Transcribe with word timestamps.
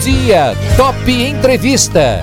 dia, 0.00 0.54
Top 0.76 1.10
Entrevista. 1.10 2.20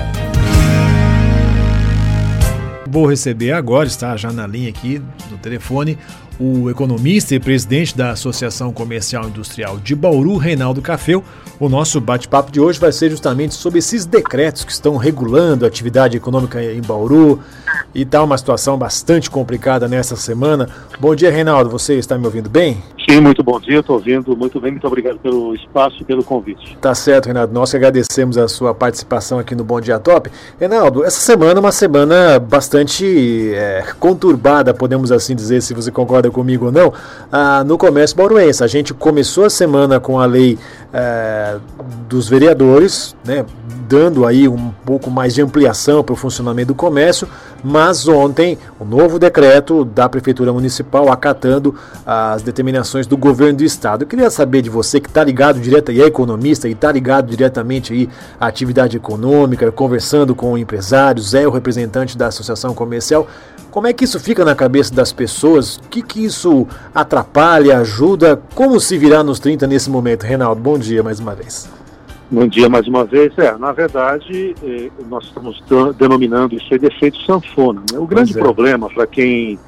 Vou 2.88 3.06
receber 3.06 3.52
agora, 3.52 3.88
está 3.88 4.16
já 4.16 4.32
na 4.32 4.48
linha 4.48 4.70
aqui 4.70 5.02
no 5.30 5.38
telefone, 5.38 5.98
o 6.40 6.70
economista 6.70 7.36
e 7.36 7.40
presidente 7.40 7.96
da 7.96 8.12
Associação 8.12 8.72
Comercial 8.72 9.28
Industrial 9.28 9.78
de 9.78 9.94
Bauru, 9.96 10.38
Reinaldo 10.38 10.82
Cafeu. 10.82 11.24
O 11.60 11.68
nosso 11.68 12.00
bate-papo 12.00 12.52
de 12.52 12.60
hoje 12.60 12.80
vai 12.80 12.92
ser 12.92 13.10
justamente 13.10 13.54
sobre 13.56 13.80
esses 13.80 14.06
decretos 14.06 14.64
que 14.64 14.72
estão 14.72 14.96
regulando 14.96 15.66
a 15.66 15.68
atividade 15.68 16.16
econômica 16.16 16.64
em 16.64 16.82
Bauru 16.82 17.42
e 17.94 18.02
está 18.02 18.24
uma 18.24 18.38
situação 18.38 18.78
bastante 18.78 19.30
complicada 19.30 19.88
nessa 19.88 20.16
semana. 20.16 20.68
Bom 21.00 21.16
dia, 21.16 21.32
Reinaldo. 21.32 21.70
Você 21.70 21.96
está 21.96 22.18
me 22.18 22.26
ouvindo 22.26 22.50
bem? 22.50 22.82
Sim, 23.08 23.22
muito 23.22 23.44
bom 23.44 23.60
dia. 23.60 23.80
Estou 23.80 23.98
ouvindo 23.98 24.36
muito 24.36 24.60
bem. 24.60 24.72
Muito 24.72 24.88
obrigado 24.88 25.20
pelo 25.20 25.54
espaço 25.54 25.98
e 26.02 26.04
pelo 26.04 26.24
convite. 26.24 26.78
Tá 26.82 26.96
certo, 26.96 27.26
Reinaldo. 27.26 27.54
Nós 27.54 27.70
que 27.72 27.78
agradecemos 27.78 28.38
a 28.38 28.48
sua 28.48 28.74
participação 28.74 29.38
aqui 29.38 29.54
no 29.56 29.64
Bom 29.64 29.80
Dia 29.80 30.00
Top. 30.00 30.30
Reinaldo, 30.60 31.04
essa 31.04 31.20
semana 31.20 31.60
é 31.60 31.60
uma 31.60 31.72
semana 31.72 32.40
bastante 32.40 33.52
é, 33.54 33.84
conturbada, 34.00 34.74
podemos 34.74 35.12
assim 35.12 35.36
dizer, 35.36 35.62
se 35.62 35.74
você 35.74 35.92
concorda 35.92 36.32
comigo 36.32 36.66
ou 36.68 36.72
não, 36.72 36.94
ah, 37.32 37.64
no 37.64 37.78
comércio 37.78 38.18
bauruense. 38.18 38.64
A 38.64 38.68
gente 38.68 38.94
começou 38.94 39.46
a 39.46 39.50
semana 39.50 40.00
com 40.00 40.20
a 40.20 40.26
lei 40.26 40.58
é, 40.94 41.58
dos 42.08 42.30
vereadores, 42.30 43.16
né, 43.26 43.46
dando 43.88 44.26
aí 44.26 44.48
um 44.48 44.72
pouco 44.86 45.12
mais 45.12 45.34
de 45.34 45.42
ampliação 45.42 46.04
para 46.04 46.14
o 46.14 46.16
funcionamento 46.16 46.70
do 46.70 46.76
comércio, 46.76 47.28
mas 47.66 48.08
ontem 48.08 48.60
o 48.80 48.86
novo 48.86 49.18
decreto 49.18 49.84
da 49.84 50.08
Prefeitura 50.08 50.54
Municipal 50.54 51.12
acatando 51.12 51.74
as 52.06 52.44
determinações 52.44 53.08
do 53.08 53.18
governo 53.18 53.58
do 53.58 53.64
estado. 53.64 54.04
Eu 54.04 54.08
queria 54.08 54.30
saber 54.30 54.62
de 54.62 54.70
você 54.70 55.00
que 55.00 55.10
está 55.10 55.24
ligado 55.24 55.60
direto 55.60 55.92
e 55.92 56.00
é 56.00 56.06
economista 56.06 56.68
e 56.68 56.74
está 56.74 56.92
ligado 56.92 57.28
diretamente 57.28 57.92
aí 57.92 58.08
à 58.40 58.46
atividade 58.46 58.96
econômica, 58.96 59.72
conversando 59.72 60.36
com 60.36 60.56
empresários, 60.56 61.34
é 61.34 61.48
o 61.48 61.50
representante 61.50 62.16
da 62.16 62.28
Associação 62.28 62.76
Comercial. 62.76 63.28
Como 63.72 63.88
é 63.88 63.94
que 63.94 64.04
isso 64.04 64.20
fica 64.20 64.46
na 64.46 64.54
cabeça 64.54 64.94
das 64.94 65.12
pessoas? 65.12 65.78
O 65.78 65.90
que, 65.90 66.04
que 66.04 66.24
isso 66.24 66.68
atrapalha, 66.94 67.80
ajuda? 67.80 68.40
Como 68.54 68.80
se 68.80 68.96
virar 68.96 69.24
nos 69.24 69.40
30 69.40 69.66
nesse 69.66 69.90
momento? 69.90 70.24
Reinaldo, 70.24 70.62
bom 70.62 70.78
dia 70.78 71.02
mais 71.02 71.20
uma 71.20 71.34
vez. 71.34 71.68
Bom 72.30 72.48
dia 72.48 72.68
mais 72.68 72.88
uma 72.88 73.06
vez. 73.06 73.38
É, 73.38 73.56
na 73.58 73.72
verdade, 73.72 74.56
eh, 74.64 74.90
nós 75.08 75.26
estamos 75.26 75.62
denominando 75.98 76.56
isso 76.56 76.68
de 76.78 76.88
efeito 76.88 77.22
sanfona. 77.22 77.82
Né? 77.92 78.00
O 78.00 78.08
grande 78.08 78.36
é. 78.36 78.40
problema 78.40 78.90
para 78.90 79.06
quem. 79.06 79.60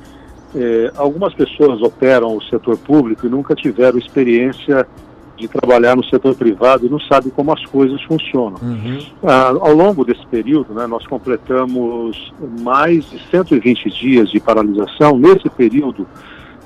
Eh, 0.55 0.91
algumas 0.95 1.33
pessoas 1.35 1.81
operam 1.81 2.35
o 2.35 2.41
setor 2.43 2.77
público 2.77 3.27
e 3.27 3.29
nunca 3.29 3.53
tiveram 3.53 3.99
experiência 3.99 4.87
de 5.37 5.47
trabalhar 5.47 5.95
no 5.95 6.03
setor 6.05 6.33
privado 6.33 6.85
e 6.85 6.89
não 6.89 6.99
sabem 6.99 7.29
como 7.29 7.53
as 7.53 7.63
coisas 7.67 8.01
funcionam. 8.03 8.57
Uhum. 8.61 8.99
Ah, 9.23 9.49
ao 9.49 9.73
longo 9.73 10.03
desse 10.03 10.25
período, 10.25 10.73
né, 10.73 10.87
nós 10.87 11.05
completamos 11.05 12.33
mais 12.61 13.07
de 13.09 13.19
120 13.29 13.89
dias 13.91 14.31
de 14.31 14.39
paralisação. 14.39 15.15
Nesse 15.19 15.47
período, 15.49 16.07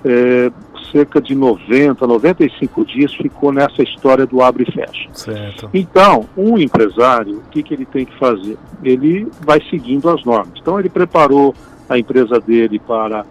eh, 0.06 0.50
cerca 0.92 1.22
de 1.22 1.34
90, 1.34 2.06
95 2.06 2.86
dias 2.86 3.14
ficou 3.14 3.52
nessa 3.52 3.82
história 3.82 4.26
do 4.26 4.42
abre 4.42 4.66
e 4.68 4.72
fecha. 4.72 5.10
Certo. 5.14 5.70
Então, 5.74 6.26
um 6.38 6.58
empresário, 6.58 7.38
o 7.38 7.50
que, 7.50 7.64
que 7.64 7.74
ele 7.74 7.86
tem 7.86 8.06
que 8.06 8.18
fazer? 8.18 8.58
Ele 8.84 9.28
vai 9.42 9.62
seguindo 9.70 10.10
as 10.10 10.24
normas. 10.24 10.60
Então, 10.62 10.80
ele 10.80 10.90
preparou 10.90 11.56
a 11.90 11.98
empresa 11.98 12.40
dele 12.40 12.80
para 12.80 13.26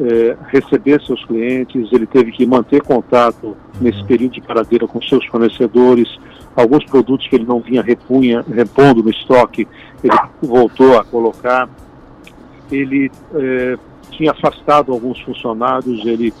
é, 0.00 0.36
receber 0.48 1.00
seus 1.02 1.24
clientes, 1.24 1.92
ele 1.92 2.06
teve 2.06 2.32
que 2.32 2.44
manter 2.44 2.82
contato 2.82 3.56
nesse 3.80 4.00
uhum. 4.00 4.06
período 4.06 4.32
de 4.32 4.40
paradeira 4.40 4.86
com 4.86 5.00
seus 5.00 5.24
fornecedores, 5.26 6.18
alguns 6.56 6.84
produtos 6.84 7.26
que 7.26 7.36
ele 7.36 7.44
não 7.44 7.60
vinha 7.60 7.82
repunha, 7.82 8.44
repondo 8.52 9.02
no 9.02 9.10
estoque, 9.10 9.66
ele 10.02 10.16
voltou 10.42 10.98
a 10.98 11.04
colocar, 11.04 11.68
ele 12.70 13.10
é, 13.34 13.78
tinha 14.10 14.32
afastado 14.32 14.92
alguns 14.92 15.20
funcionários, 15.20 16.04
ele 16.04 16.32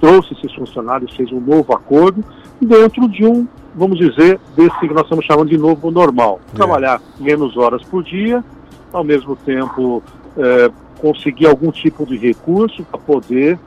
trouxe 0.00 0.32
esses 0.34 0.54
funcionários, 0.54 1.14
fez 1.14 1.30
um 1.32 1.40
novo 1.40 1.72
acordo, 1.74 2.24
dentro 2.60 3.08
de 3.08 3.24
um, 3.24 3.46
vamos 3.74 3.98
dizer, 3.98 4.38
desse 4.56 4.78
que 4.80 4.94
nós 4.94 5.04
estamos 5.04 5.24
chamando 5.24 5.48
de 5.48 5.58
novo 5.58 5.90
normal. 5.90 6.40
É. 6.52 6.56
Trabalhar 6.56 7.00
menos 7.18 7.56
horas 7.56 7.82
por 7.84 8.02
dia, 8.02 8.44
ao 8.92 9.04
mesmo 9.04 9.36
tempo 9.36 10.02
é, 10.36 10.70
conseguir 11.00 11.46
algum 11.46 11.70
tipo 11.70 12.06
de 12.06 12.16
recurso 12.16 12.84
para 12.84 12.98
poder 12.98 13.58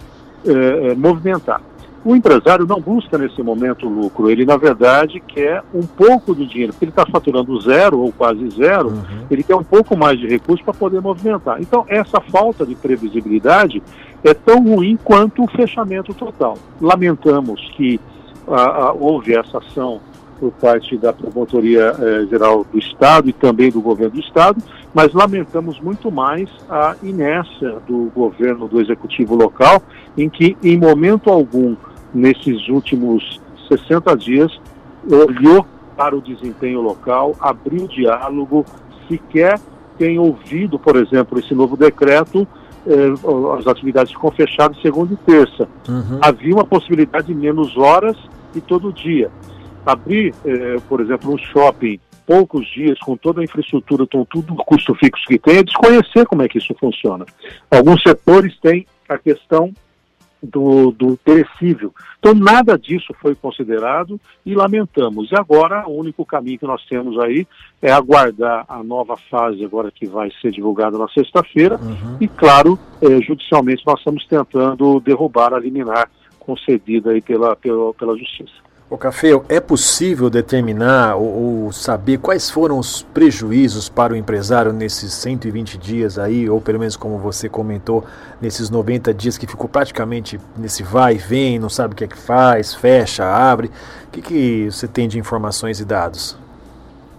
é, 0.46 0.96
movimentar. 0.96 1.62
O 2.04 2.16
empresário 2.16 2.66
não 2.66 2.82
busca 2.82 3.18
nesse 3.18 3.44
momento 3.44 3.88
lucro, 3.88 4.30
ele 4.30 4.44
na 4.44 4.58
verdade 4.58 5.20
quer 5.20 5.64
um 5.74 5.86
pouco 5.86 6.34
do 6.34 6.48
dinheiro, 6.48 6.74
porque 6.74 6.86
ele 6.86 6.92
está 6.92 7.06
faturando 7.06 7.60
zero 7.62 8.00
ou 8.00 8.12
quase 8.12 8.50
zero, 8.50 8.90
uhum. 8.90 9.26
ele 9.30 9.44
quer 9.44 9.56
um 9.56 9.64
pouco 9.64 9.96
mais 9.96 10.20
de 10.20 10.28
recurso 10.28 10.64
para 10.64 10.74
poder 10.74 11.00
movimentar. 11.00 11.62
Então, 11.62 11.86
essa 11.88 12.20
falta 12.20 12.66
de 12.66 12.74
previsibilidade 12.74 13.84
é 14.24 14.34
tão 14.34 14.64
ruim 14.64 14.98
quanto 15.04 15.44
o 15.44 15.48
fechamento 15.48 16.14
total. 16.14 16.58
Lamentamos 16.80 17.62
que 17.76 18.00
ah, 18.48 18.88
ah, 18.88 18.94
houve 18.94 19.36
essa 19.36 19.60
ação 19.60 20.02
por 20.40 20.52
parte 20.54 20.98
da 20.98 21.14
Promotoria 21.14 21.96
eh, 22.00 22.26
Geral 22.28 22.66
do 22.66 22.80
Estado 22.80 23.30
e 23.30 23.34
também 23.34 23.70
do 23.70 23.80
governo 23.80 24.16
do 24.16 24.20
Estado, 24.20 24.60
mas 24.92 25.14
lamentamos 25.14 25.80
muito 25.80 26.12
mais 26.12 26.50
a 26.68 26.96
inércia 27.04 27.78
do 27.88 28.12
governo 28.16 28.68
do 28.68 28.82
Executivo 28.82 29.36
local, 29.36 29.84
em 30.18 30.28
que, 30.28 30.58
em 30.64 30.80
momento 30.80 31.30
algum, 31.30 31.76
nesses 32.14 32.68
últimos 32.68 33.42
60 33.68 34.16
dias, 34.18 34.62
olhou 35.10 35.66
para 35.96 36.16
o 36.16 36.22
desempenho 36.22 36.82
local, 36.82 37.36
abriu 37.40 37.88
diálogo, 37.88 38.66
sequer 39.08 39.60
tem 39.98 40.18
ouvido, 40.18 40.80
por 40.80 40.96
exemplo, 40.96 41.38
esse 41.38 41.54
novo 41.54 41.78
decreto, 41.78 42.48
eh, 42.88 43.14
as 43.58 43.68
atividades 43.68 44.12
ficam 44.12 44.32
fechadas 44.32 44.82
segunda 44.82 45.14
e 45.14 45.18
terça. 45.18 45.68
Uhum. 45.88 46.20
Havia 46.22 46.56
uma 46.56 46.66
possibilidade 46.66 47.28
de 47.28 47.36
menos 47.36 47.78
horas 47.78 48.18
e 48.56 48.62
todo 48.62 48.92
dia. 48.92 49.30
Abrir, 49.86 50.34
eh, 50.44 50.78
por 50.90 51.02
exemplo, 51.02 51.32
um 51.32 51.38
shopping 51.38 52.00
poucos 52.26 52.66
dias, 52.68 52.98
com 53.00 53.18
toda 53.18 53.42
a 53.42 53.44
infraestrutura, 53.44 54.08
com 54.08 54.24
tudo 54.26 54.54
o 54.54 54.58
custo 54.58 54.96
fixo 54.96 55.26
que 55.28 55.38
tem, 55.38 55.58
é 55.58 55.64
desconhecer 55.64 56.26
como 56.26 56.42
é 56.42 56.48
que 56.48 56.58
isso 56.58 56.74
funciona. 56.80 57.26
Alguns 57.70 58.02
setores 58.02 58.58
têm 58.60 58.86
a 59.10 59.18
questão 59.18 59.74
do, 60.42 60.92
do 60.92 61.18
perecível. 61.18 61.94
Então, 62.20 62.34
nada 62.34 62.78
disso 62.78 63.14
foi 63.22 63.36
considerado 63.36 64.20
e 64.46 64.56
lamentamos. 64.56 65.32
E 65.32 65.36
agora, 65.36 65.88
o 65.88 65.96
único 65.98 66.26
caminho 66.26 66.60
que 66.60 66.66
nós 66.66 66.84
temos 66.86 67.20
aí 67.20 67.48
é 67.82 67.92
aguardar 67.92 68.66
a 68.68 68.84
nova 68.84 69.16
fase, 69.30 69.64
agora 69.64 69.92
que 69.92 70.08
vai 70.08 70.32
ser 70.42 70.52
divulgada 70.52 70.98
na 70.98 71.08
sexta-feira, 71.10 71.78
uhum. 71.78 72.18
e, 72.20 72.28
claro, 72.28 72.78
é, 73.02 73.22
judicialmente 73.22 73.84
nós 73.86 74.00
estamos 74.00 74.26
tentando 74.26 75.00
derrubar 75.00 75.54
a 75.54 75.60
liminar 75.60 76.10
concedida 76.40 77.12
aí 77.12 77.22
pela, 77.22 77.56
pela, 77.56 77.94
pela 77.94 78.18
Justiça. 78.18 78.71
O 78.92 78.98
Café, 78.98 79.30
é 79.48 79.62
possível 79.62 80.30
determinar 80.30 81.16
ou, 81.16 81.64
ou, 81.64 81.72
saber 81.72 82.18
quais 82.18 82.50
foram 82.50 82.78
os 82.78 83.02
prejuízos 83.02 83.88
para 83.88 84.12
o 84.12 84.18
empresário 84.18 84.74
nesses 84.74 85.14
120 85.14 85.78
dias 85.78 86.20
aí, 86.20 86.50
ou 86.50 86.60
pelo 86.60 86.78
menos 86.78 86.98
como 86.98 87.18
você 87.18 87.48
comentou, 87.48 88.04
nesses 88.42 88.70
90 88.70 89.14
dias 89.14 89.38
que 89.38 89.48
ficou 89.48 89.70
praticamente 89.70 90.38
nesse 90.58 90.84
vai 90.84 91.16
e 91.16 91.18
vem, 91.18 91.58
não 91.58 91.70
sabe 91.70 91.94
o 91.94 91.96
que 91.96 92.04
é 92.04 92.08
que 92.08 92.18
faz, 92.18 92.74
fecha, 92.74 93.24
abre. 93.24 93.72
O 94.10 94.12
que, 94.12 94.22
que 94.22 94.66
você 94.70 94.90
tem 94.90 95.08
de 95.08 95.18
informações 95.18 95.80
e 95.80 95.86
dados? 95.86 96.38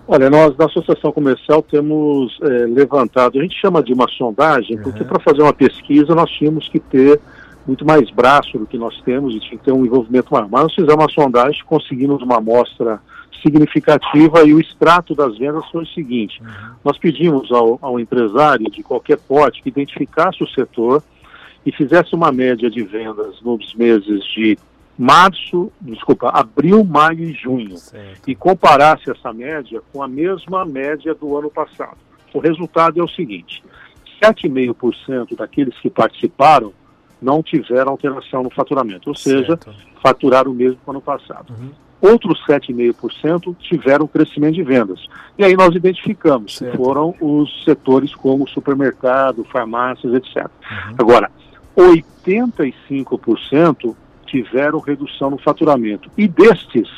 Olha, 0.06 0.28
nós 0.28 0.54
da 0.54 0.66
Associação 0.66 1.10
Comercial 1.10 1.62
temos 1.62 2.38
é, 2.42 2.66
levantado, 2.66 3.38
a 3.38 3.42
gente 3.42 3.58
chama 3.58 3.82
de 3.82 3.94
uma 3.94 4.06
sondagem, 4.18 4.76
uhum. 4.76 4.82
porque 4.82 5.04
para 5.04 5.18
fazer 5.20 5.40
uma 5.40 5.54
pesquisa 5.54 6.14
nós 6.14 6.30
tínhamos 6.32 6.68
que 6.68 6.78
ter 6.78 7.18
muito 7.66 7.84
mais 7.84 8.10
braço 8.10 8.58
do 8.58 8.66
que 8.66 8.76
nós 8.76 9.00
temos 9.02 9.34
e 9.34 9.40
tinha 9.40 9.58
que 9.58 9.64
ter 9.64 9.72
um 9.72 9.84
envolvimento 9.84 10.32
maior. 10.32 10.48
Mas 10.50 10.62
nós 10.62 10.74
fizemos 10.74 10.94
uma 10.94 11.10
sondagem, 11.10 11.62
conseguimos 11.64 12.22
uma 12.22 12.38
amostra 12.38 13.00
significativa 13.42 14.44
e 14.44 14.54
o 14.54 14.60
extrato 14.60 15.14
das 15.14 15.36
vendas 15.36 15.64
foi 15.70 15.82
o 15.82 15.86
seguinte: 15.86 16.40
uhum. 16.40 16.74
nós 16.84 16.98
pedimos 16.98 17.50
ao, 17.50 17.78
ao 17.82 17.98
empresário 17.98 18.70
de 18.70 18.82
qualquer 18.82 19.18
porte 19.18 19.62
que 19.62 19.68
identificasse 19.68 20.42
o 20.42 20.48
setor 20.48 21.02
e 21.64 21.72
fizesse 21.72 22.14
uma 22.14 22.32
média 22.32 22.70
de 22.70 22.82
vendas 22.82 23.40
nos 23.42 23.74
meses 23.74 24.24
de 24.34 24.58
março, 24.98 25.72
desculpa, 25.80 26.28
abril, 26.30 26.84
maio 26.84 27.24
e 27.24 27.32
junho 27.32 27.76
certo. 27.76 28.28
e 28.28 28.34
comparasse 28.34 29.10
essa 29.10 29.32
média 29.32 29.80
com 29.92 30.02
a 30.02 30.08
mesma 30.08 30.64
média 30.64 31.14
do 31.14 31.36
ano 31.36 31.50
passado. 31.50 31.96
O 32.32 32.38
resultado 32.38 33.00
é 33.00 33.02
o 33.02 33.08
seguinte: 33.08 33.62
7,5% 34.22 35.36
daqueles 35.36 35.78
que 35.78 35.90
participaram 35.90 36.72
não 37.22 37.42
tiveram 37.42 37.92
alteração 37.92 38.42
no 38.42 38.50
faturamento, 38.50 39.08
ou 39.08 39.14
seja, 39.14 39.56
certo. 39.56 39.72
faturaram 40.02 40.50
o 40.50 40.54
mesmo 40.54 40.78
que 40.82 40.90
ano 40.90 41.00
passado. 41.00 41.52
Uhum. 41.52 41.70
Outros 42.00 42.44
7,5% 42.46 43.54
tiveram 43.60 44.08
crescimento 44.08 44.54
de 44.54 44.64
vendas. 44.64 45.06
E 45.38 45.44
aí 45.44 45.54
nós 45.54 45.72
identificamos 45.74 46.56
certo. 46.56 46.72
que 46.72 46.76
foram 46.76 47.14
os 47.20 47.62
setores 47.64 48.12
como 48.12 48.48
supermercado, 48.48 49.44
farmácias, 49.44 50.12
etc. 50.12 50.38
Uhum. 50.38 50.96
Agora, 50.98 51.30
85% 51.76 53.94
tiveram 54.26 54.80
redução 54.80 55.30
no 55.30 55.38
faturamento. 55.38 56.10
E 56.18 56.26
destes, 56.26 56.88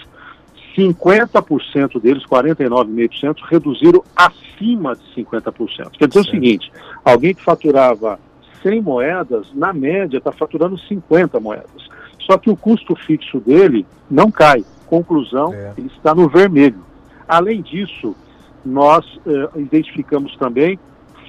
50% 0.77 2.01
deles, 2.01 2.25
49,5%, 2.25 3.37
reduziram 3.47 4.03
acima 4.17 4.97
de 4.97 5.03
50%. 5.23 5.99
Quer 5.99 6.09
dizer 6.09 6.11
certo. 6.13 6.17
o 6.17 6.31
seguinte: 6.31 6.73
alguém 7.05 7.35
que 7.35 7.43
faturava 7.43 8.19
100 8.65 8.81
moedas, 8.81 9.53
na 9.55 9.73
média, 9.73 10.19
está 10.19 10.33
faturando 10.33 10.77
50 10.77 11.39
moedas. 11.39 11.89
Só 12.19 12.39
que 12.39 12.51
o 12.51 12.57
custo 12.57 12.97
fixo 12.97 13.39
dele 13.39 13.87
não 14.11 14.31
cai. 14.31 14.65
Conclusão, 14.87 15.53
é. 15.53 15.75
ele 15.77 15.91
está 15.95 16.15
no 16.15 16.29
vermelho. 16.29 16.83
Além 17.29 17.61
disso, 17.61 18.17
nós 18.65 19.05
eh, 19.27 19.61
identificamos 19.61 20.37
também 20.37 20.79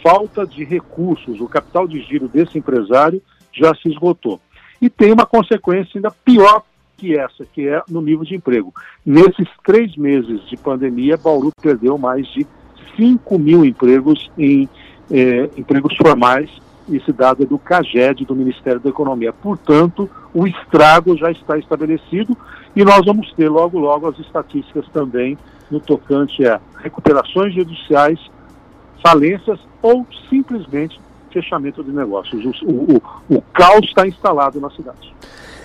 falta 0.02 0.46
de 0.46 0.64
recursos. 0.64 1.42
O 1.42 1.48
capital 1.48 1.88
de 1.88 2.02
giro 2.02 2.28
desse 2.28 2.58
empresário 2.58 3.22
já 3.52 3.74
se 3.76 3.90
esgotou. 3.90 4.40
E 4.82 4.90
tem 4.90 5.12
uma 5.12 5.26
consequência 5.26 5.92
ainda 5.96 6.12
pior 6.12 6.64
que 6.98 7.18
essa, 7.18 7.46
que 7.46 7.68
é 7.68 7.82
no 7.90 8.02
nível 8.02 8.24
de 8.24 8.36
emprego. 8.36 8.74
Nesses 9.06 9.48
três 9.66 9.96
meses 9.98 10.48
de 10.48 10.56
pandemia, 10.56 11.18
Bauru 11.18 11.52
perdeu 11.62 11.98
mais 11.98 12.26
de 12.28 12.46
5 12.96 13.38
mil 13.38 13.66
empregos 13.66 14.32
em 14.38 14.70
eh, 15.12 15.50
empregos 15.58 15.96
formais, 15.98 16.50
esse 16.90 17.12
dado 17.12 17.44
é 17.44 17.46
do 17.46 17.58
CAGED, 17.58 18.26
do 18.26 18.36
Ministério 18.36 18.80
da 18.80 18.90
Economia. 18.90 19.34
Portanto, 19.34 20.10
o 20.34 20.46
estrago 20.46 21.18
já 21.18 21.32
está 21.32 21.58
estabelecido 21.58 22.38
e 22.76 22.84
nós 22.84 23.06
vamos 23.06 23.32
ter 23.34 23.50
logo, 23.50 23.80
logo 23.80 24.08
as 24.08 24.20
estatísticas 24.20 24.86
também 24.90 25.38
no 25.72 25.80
tocante 25.80 26.46
a 26.46 26.60
recuperações 26.78 27.54
judiciais, 27.54 28.20
falências 29.02 29.60
ou 29.82 30.06
simplesmente 30.30 31.00
fechamento 31.32 31.84
de 31.84 31.92
negócios. 31.92 32.46
O, 32.64 32.72
o, 32.72 33.02
o, 33.30 33.42
caos 33.54 33.86
está 33.86 34.08
instalado 34.08 34.60
na 34.60 34.70
cidade. 34.70 35.14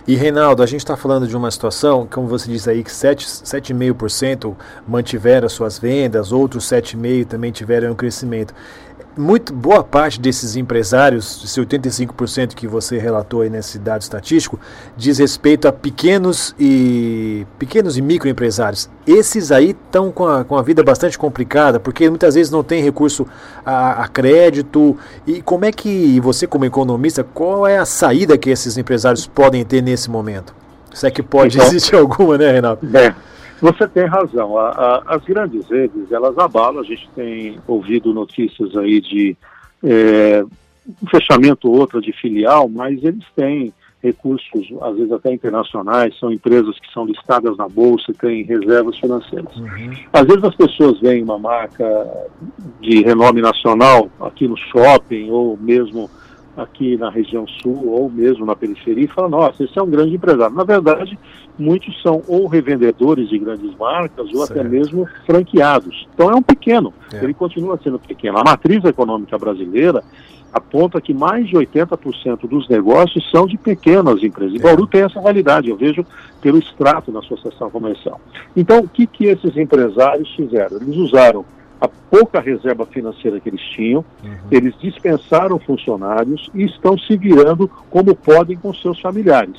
E 0.06 0.16
Reinaldo, 0.16 0.62
a 0.62 0.66
gente 0.66 0.80
está 0.80 0.96
falando 0.96 1.28
de 1.28 1.36
uma 1.36 1.50
situação, 1.50 2.08
como 2.10 2.26
você 2.26 2.50
diz 2.50 2.66
aí, 2.66 2.82
que 2.82 2.90
7,5% 2.90 4.56
mantiveram 4.88 5.48
suas 5.48 5.78
vendas, 5.78 6.32
outros 6.32 6.64
7,5% 6.64 7.26
também 7.26 7.52
tiveram 7.52 7.92
um 7.92 7.94
crescimento 7.94 8.52
muito 9.16 9.52
boa 9.52 9.82
parte 9.82 10.20
desses 10.20 10.56
empresários, 10.56 11.42
esse 11.44 11.60
85% 11.60 12.54
que 12.54 12.66
você 12.66 12.98
relatou 12.98 13.42
aí 13.42 13.50
nesse 13.50 13.78
dado 13.78 14.02
estatístico, 14.02 14.58
diz 14.96 15.18
respeito 15.18 15.66
a 15.66 15.72
pequenos 15.72 16.54
e 16.58 17.46
pequenos 17.58 17.96
e 17.96 18.02
microempresários. 18.02 18.88
Esses 19.06 19.50
aí 19.50 19.70
estão 19.70 20.10
com 20.10 20.26
a, 20.26 20.44
com 20.44 20.56
a 20.56 20.62
vida 20.62 20.82
bastante 20.82 21.18
complicada, 21.18 21.80
porque 21.80 22.08
muitas 22.08 22.34
vezes 22.34 22.50
não 22.50 22.62
tem 22.62 22.82
recurso 22.82 23.26
a, 23.64 24.04
a 24.04 24.08
crédito. 24.08 24.96
E 25.26 25.42
como 25.42 25.64
é 25.64 25.72
que 25.72 26.20
você, 26.20 26.46
como 26.46 26.64
economista, 26.64 27.24
qual 27.24 27.66
é 27.66 27.78
a 27.78 27.84
saída 27.84 28.38
que 28.38 28.50
esses 28.50 28.78
empresários 28.78 29.26
podem 29.26 29.64
ter 29.64 29.82
nesse 29.82 30.10
momento? 30.10 30.54
Se 30.92 31.06
é 31.06 31.10
que 31.10 31.22
pode 31.22 31.56
então, 31.56 31.66
existir 31.68 31.96
alguma, 31.96 32.38
né, 32.38 32.52
Renato? 32.52 32.86
É. 32.96 33.14
Você 33.60 33.86
tem 33.88 34.06
razão. 34.06 34.56
A, 34.56 34.70
a, 34.70 35.16
as 35.16 35.24
grandes 35.24 35.68
redes, 35.68 36.10
elas 36.10 36.36
abalam. 36.38 36.80
A 36.80 36.84
gente 36.84 37.08
tem 37.14 37.58
ouvido 37.66 38.14
notícias 38.14 38.76
aí 38.76 39.00
de 39.00 39.36
é, 39.82 40.44
um 41.02 41.06
fechamento 41.08 41.68
ou 41.68 41.78
outra 41.78 42.00
de 42.00 42.12
filial, 42.12 42.68
mas 42.68 43.02
eles 43.02 43.24
têm 43.36 43.72
recursos, 44.02 44.66
às 44.80 44.96
vezes 44.96 45.12
até 45.12 45.32
internacionais, 45.32 46.18
são 46.18 46.32
empresas 46.32 46.78
que 46.80 46.90
são 46.92 47.04
listadas 47.04 47.56
na 47.58 47.68
bolsa 47.68 48.10
e 48.10 48.14
têm 48.14 48.42
reservas 48.44 48.98
financeiras. 48.98 49.54
Uhum. 49.56 49.92
Às 50.12 50.26
vezes 50.26 50.42
as 50.42 50.54
pessoas 50.54 50.98
veem 51.00 51.22
uma 51.22 51.38
marca 51.38 51.86
de 52.80 53.02
renome 53.02 53.42
nacional 53.42 54.10
aqui 54.18 54.48
no 54.48 54.56
shopping 54.56 55.30
ou 55.30 55.56
mesmo 55.58 56.10
aqui 56.62 56.96
na 56.96 57.10
região 57.10 57.46
sul 57.46 57.88
ou 57.88 58.10
mesmo 58.10 58.44
na 58.44 58.54
periferia 58.54 59.04
e 59.04 59.08
fala, 59.08 59.28
nossa, 59.28 59.64
esse 59.64 59.78
é 59.78 59.82
um 59.82 59.90
grande 59.90 60.14
empresário. 60.14 60.54
Na 60.54 60.64
verdade, 60.64 61.18
muitos 61.58 62.00
são 62.02 62.22
ou 62.26 62.46
revendedores 62.46 63.28
de 63.28 63.38
grandes 63.38 63.74
marcas 63.76 64.28
ou 64.32 64.46
certo. 64.46 64.60
até 64.60 64.68
mesmo 64.68 65.06
franqueados. 65.26 66.08
Então 66.14 66.30
é 66.30 66.34
um 66.34 66.42
pequeno, 66.42 66.92
é. 67.12 67.22
ele 67.22 67.34
continua 67.34 67.78
sendo 67.82 67.98
pequeno. 67.98 68.38
A 68.38 68.44
matriz 68.44 68.84
econômica 68.84 69.38
brasileira 69.38 70.02
aponta 70.52 71.00
que 71.00 71.14
mais 71.14 71.48
de 71.48 71.56
80% 71.56 72.48
dos 72.48 72.68
negócios 72.68 73.28
são 73.30 73.46
de 73.46 73.56
pequenas 73.56 74.22
empresas. 74.22 74.54
E 74.54 74.58
é. 74.58 74.62
Bauru 74.62 74.86
tem 74.86 75.02
essa 75.02 75.20
realidade, 75.20 75.70
eu 75.70 75.76
vejo 75.76 76.04
pelo 76.40 76.58
extrato 76.58 77.12
na 77.12 77.20
associação 77.20 77.70
comercial. 77.70 78.20
Então, 78.56 78.80
o 78.80 78.88
que, 78.88 79.06
que 79.06 79.26
esses 79.26 79.56
empresários 79.56 80.28
fizeram? 80.34 80.76
Eles 80.78 80.96
usaram 80.96 81.44
a 81.80 81.88
pouca 81.88 82.40
reserva 82.40 82.84
financeira 82.84 83.40
que 83.40 83.48
eles 83.48 83.62
tinham, 83.74 84.04
uhum. 84.22 84.36
eles 84.50 84.74
dispensaram 84.78 85.58
funcionários 85.58 86.50
e 86.54 86.64
estão 86.64 86.98
se 86.98 87.16
virando 87.16 87.70
como 87.88 88.14
podem 88.14 88.56
com 88.56 88.72
seus 88.74 89.00
familiares. 89.00 89.56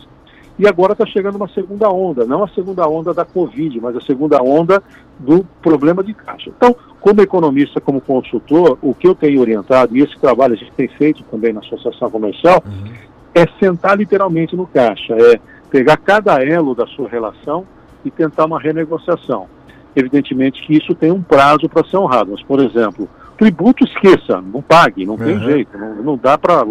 E 0.59 0.67
agora 0.67 0.93
está 0.93 1.05
chegando 1.05 1.35
uma 1.35 1.47
segunda 1.47 1.89
onda, 1.89 2.23
não 2.23 2.43
a 2.43 2.47
segunda 2.49 2.87
onda 2.87 3.13
da 3.13 3.25
Covid, 3.25 3.81
mas 3.81 3.95
a 3.95 4.01
segunda 4.01 4.43
onda 4.43 4.83
do 5.17 5.43
problema 5.61 6.03
de 6.03 6.13
caixa. 6.13 6.51
Então, 6.55 6.75
como 6.99 7.21
economista, 7.21 7.81
como 7.81 7.99
consultor, 7.99 8.77
o 8.81 8.93
que 8.93 9.07
eu 9.07 9.15
tenho 9.15 9.41
orientado, 9.41 9.97
e 9.97 10.01
esse 10.01 10.19
trabalho 10.19 10.53
a 10.53 10.57
gente 10.57 10.71
tem 10.73 10.87
feito 10.87 11.23
também 11.31 11.51
na 11.51 11.61
Associação 11.61 12.11
Comercial, 12.11 12.61
uhum. 12.63 12.93
é 13.33 13.47
sentar 13.59 13.97
literalmente 13.97 14.55
no 14.55 14.67
caixa, 14.67 15.15
é 15.15 15.39
pegar 15.71 15.97
cada 15.97 16.43
elo 16.43 16.75
da 16.75 16.85
sua 16.85 17.09
relação 17.09 17.65
e 18.05 18.11
tentar 18.11 18.45
uma 18.45 18.59
renegociação 18.59 19.47
evidentemente 19.95 20.61
que 20.61 20.77
isso 20.77 20.95
tem 20.95 21.11
um 21.11 21.21
prazo 21.21 21.67
para 21.69 21.87
ser 21.87 21.97
honrado. 21.97 22.31
Mas, 22.31 22.43
por 22.43 22.59
exemplo, 22.59 23.09
tributo 23.37 23.83
esqueça, 23.83 24.41
não 24.41 24.61
pague, 24.61 25.05
não 25.05 25.15
uhum. 25.15 25.19
tem 25.19 25.39
jeito, 25.39 25.77
não, 25.77 25.95
não 25.95 26.17
dá 26.17 26.37
para 26.37 26.63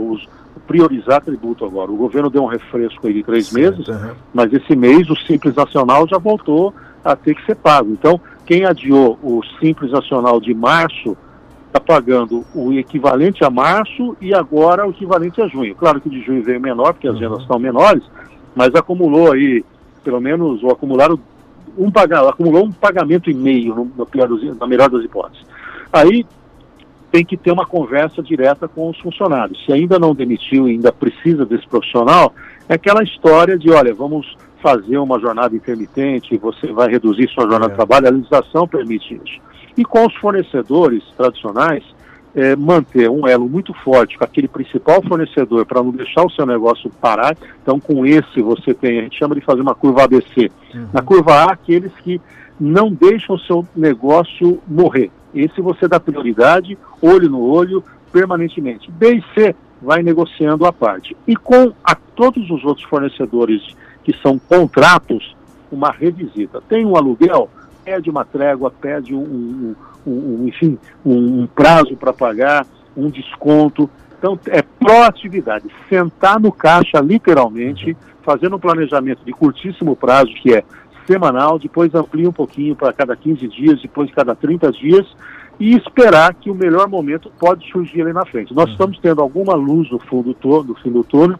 priorizar 0.66 1.20
tributo 1.20 1.64
agora. 1.64 1.90
O 1.90 1.96
governo 1.96 2.30
deu 2.30 2.44
um 2.44 2.46
refresco 2.46 3.06
aí 3.06 3.14
de 3.14 3.22
três 3.24 3.48
certo, 3.48 3.78
meses, 3.78 3.88
uhum. 3.88 4.12
mas 4.32 4.52
esse 4.52 4.76
mês 4.76 5.10
o 5.10 5.16
Simples 5.16 5.54
Nacional 5.54 6.06
já 6.06 6.18
voltou 6.18 6.72
a 7.04 7.16
ter 7.16 7.34
que 7.34 7.44
ser 7.44 7.56
pago. 7.56 7.90
Então, 7.90 8.20
quem 8.46 8.64
adiou 8.64 9.18
o 9.22 9.42
Simples 9.58 9.90
Nacional 9.90 10.40
de 10.40 10.54
março 10.54 11.16
está 11.66 11.80
pagando 11.80 12.44
o 12.54 12.72
equivalente 12.72 13.44
a 13.44 13.50
março 13.50 14.16
e 14.20 14.34
agora 14.34 14.86
o 14.86 14.90
equivalente 14.90 15.40
a 15.40 15.46
junho. 15.46 15.74
Claro 15.74 16.00
que 16.00 16.08
de 16.08 16.20
junho 16.22 16.42
veio 16.42 16.60
menor, 16.60 16.92
porque 16.92 17.08
as 17.08 17.14
uhum. 17.14 17.20
vendas 17.20 17.42
estão 17.42 17.58
menores, 17.58 18.02
mas 18.54 18.74
acumulou 18.74 19.32
aí, 19.32 19.64
pelo 20.04 20.20
menos, 20.20 20.62
ou 20.62 20.70
acumularam 20.70 21.18
um 21.76 21.90
pagar, 21.90 22.28
acumulou 22.28 22.64
um 22.64 22.72
pagamento 22.72 23.30
e 23.30 23.34
meio, 23.34 23.90
no, 23.96 24.06
pior 24.06 24.28
dos, 24.28 24.42
na 24.58 24.66
melhor 24.66 24.88
das 24.88 25.04
hipóteses. 25.04 25.44
Aí 25.92 26.24
tem 27.10 27.24
que 27.24 27.36
ter 27.36 27.50
uma 27.50 27.66
conversa 27.66 28.22
direta 28.22 28.68
com 28.68 28.88
os 28.88 28.98
funcionários. 28.98 29.64
Se 29.64 29.72
ainda 29.72 29.98
não 29.98 30.14
demitiu 30.14 30.68
e 30.68 30.72
ainda 30.72 30.92
precisa 30.92 31.44
desse 31.44 31.66
profissional, 31.66 32.32
é 32.68 32.74
aquela 32.74 33.02
história 33.02 33.58
de, 33.58 33.70
olha, 33.70 33.92
vamos 33.92 34.36
fazer 34.62 34.98
uma 34.98 35.18
jornada 35.18 35.54
intermitente, 35.56 36.36
você 36.38 36.68
vai 36.72 36.88
reduzir 36.88 37.28
sua 37.30 37.44
jornada 37.44 37.66
é. 37.66 37.70
de 37.70 37.76
trabalho, 37.76 38.06
a 38.06 38.10
legislação 38.10 38.68
permite 38.68 39.14
isso. 39.14 39.40
E 39.76 39.84
com 39.84 40.06
os 40.06 40.14
fornecedores 40.16 41.02
tradicionais, 41.16 41.82
é, 42.34 42.54
manter 42.54 43.10
um 43.10 43.26
elo 43.26 43.48
muito 43.48 43.72
forte 43.74 44.16
com 44.16 44.24
aquele 44.24 44.48
principal 44.48 45.02
fornecedor 45.02 45.66
para 45.66 45.82
não 45.82 45.90
deixar 45.90 46.24
o 46.24 46.30
seu 46.30 46.46
negócio 46.46 46.90
parar. 47.00 47.36
Então, 47.62 47.80
com 47.80 48.06
esse 48.06 48.40
você 48.40 48.72
tem, 48.72 48.98
a 48.98 49.02
gente 49.02 49.18
chama 49.18 49.34
de 49.34 49.40
fazer 49.40 49.60
uma 49.60 49.74
curva 49.74 50.04
ABC. 50.04 50.50
Uhum. 50.74 50.88
Na 50.92 51.02
curva 51.02 51.34
A, 51.34 51.52
aqueles 51.52 51.92
que 52.02 52.20
não 52.58 52.92
deixam 52.92 53.36
o 53.36 53.38
seu 53.40 53.66
negócio 53.74 54.60
morrer. 54.66 55.10
Esse 55.34 55.60
você 55.60 55.88
dá 55.88 55.98
prioridade, 55.98 56.76
olho 57.00 57.28
no 57.28 57.40
olho, 57.40 57.82
permanentemente. 58.12 58.90
B 58.90 59.16
e 59.16 59.24
C 59.34 59.54
vai 59.80 60.02
negociando 60.02 60.66
a 60.66 60.72
parte. 60.72 61.16
E 61.26 61.34
com 61.34 61.72
a, 61.82 61.94
todos 61.94 62.50
os 62.50 62.64
outros 62.64 62.86
fornecedores 62.86 63.62
que 64.04 64.14
são 64.18 64.38
contratos, 64.38 65.36
uma 65.70 65.90
revisita. 65.90 66.60
Tem 66.68 66.84
um 66.84 66.96
aluguel, 66.96 67.48
pede 67.84 68.10
uma 68.10 68.24
trégua, 68.24 68.70
pede 68.70 69.14
um, 69.14 69.20
um 69.20 69.74
um, 70.06 70.46
enfim, 70.46 70.78
um, 71.04 71.42
um 71.42 71.46
prazo 71.46 71.96
para 71.96 72.12
pagar, 72.12 72.66
um 72.96 73.08
desconto. 73.08 73.88
Então, 74.18 74.38
é 74.48 74.62
proatividade, 74.62 75.66
sentar 75.88 76.38
no 76.38 76.52
caixa, 76.52 77.00
literalmente, 77.00 77.96
fazendo 78.22 78.56
um 78.56 78.60
planejamento 78.60 79.24
de 79.24 79.32
curtíssimo 79.32 79.96
prazo, 79.96 80.32
que 80.34 80.54
é 80.54 80.64
semanal, 81.06 81.58
depois 81.58 81.94
amplia 81.94 82.28
um 82.28 82.32
pouquinho 82.32 82.76
para 82.76 82.92
cada 82.92 83.16
15 83.16 83.48
dias, 83.48 83.80
depois 83.80 84.10
cada 84.12 84.34
30 84.34 84.70
dias, 84.72 85.06
e 85.58 85.76
esperar 85.76 86.34
que 86.34 86.50
o 86.50 86.54
melhor 86.54 86.88
momento 86.88 87.30
pode 87.38 87.70
surgir 87.70 88.02
ali 88.02 88.12
na 88.12 88.24
frente. 88.24 88.54
Nós 88.54 88.66
uhum. 88.66 88.72
estamos 88.72 88.98
tendo 88.98 89.20
alguma 89.20 89.54
luz 89.54 89.90
no 89.90 89.98
fundo 89.98 90.34
do, 90.34 90.74
fim 90.76 90.90
do 90.90 91.04
túnel, 91.04 91.38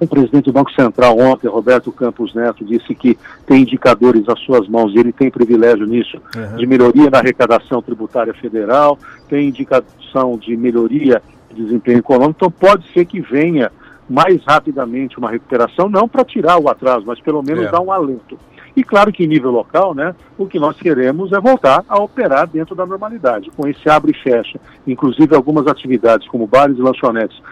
o 0.00 0.06
presidente 0.06 0.46
do 0.46 0.52
Banco 0.52 0.70
Central 0.72 1.18
ontem, 1.18 1.48
Roberto 1.48 1.90
Campos 1.90 2.34
Neto, 2.34 2.64
disse 2.64 2.94
que 2.94 3.18
tem 3.46 3.62
indicadores 3.62 4.24
nas 4.24 4.38
suas 4.40 4.68
mãos 4.68 4.94
e 4.94 4.98
ele 4.98 5.12
tem 5.12 5.30
privilégio 5.30 5.86
nisso 5.86 6.20
uhum. 6.36 6.56
de 6.56 6.66
melhoria 6.66 7.10
na 7.10 7.18
arrecadação 7.18 7.82
tributária 7.82 8.32
federal, 8.34 8.98
tem 9.28 9.48
indicação 9.48 10.38
de 10.38 10.56
melhoria 10.56 11.20
de 11.52 11.64
desempenho 11.64 11.98
econômico, 11.98 12.36
então 12.36 12.50
pode 12.50 12.90
ser 12.92 13.04
que 13.04 13.20
venha 13.20 13.72
mais 14.08 14.42
rapidamente 14.44 15.18
uma 15.18 15.30
recuperação, 15.30 15.88
não 15.88 16.08
para 16.08 16.24
tirar 16.24 16.58
o 16.58 16.68
atraso, 16.68 17.04
mas 17.06 17.20
pelo 17.20 17.42
menos 17.42 17.66
é. 17.66 17.70
dar 17.70 17.80
um 17.80 17.92
alento. 17.92 18.38
E 18.78 18.84
claro 18.84 19.12
que 19.12 19.24
em 19.24 19.26
nível 19.26 19.50
local, 19.50 19.92
né, 19.92 20.14
o 20.38 20.46
que 20.46 20.56
nós 20.56 20.76
queremos 20.76 21.32
é 21.32 21.40
voltar 21.40 21.84
a 21.88 22.00
operar 22.00 22.46
dentro 22.46 22.76
da 22.76 22.86
normalidade, 22.86 23.50
com 23.56 23.66
esse 23.66 23.90
abre 23.90 24.12
e 24.12 24.22
fecha. 24.22 24.60
Inclusive 24.86 25.34
algumas 25.34 25.66
atividades 25.66 26.28
como 26.28 26.46
bares 26.46 26.78
e 26.78 26.80
lanchonetes 26.80 27.42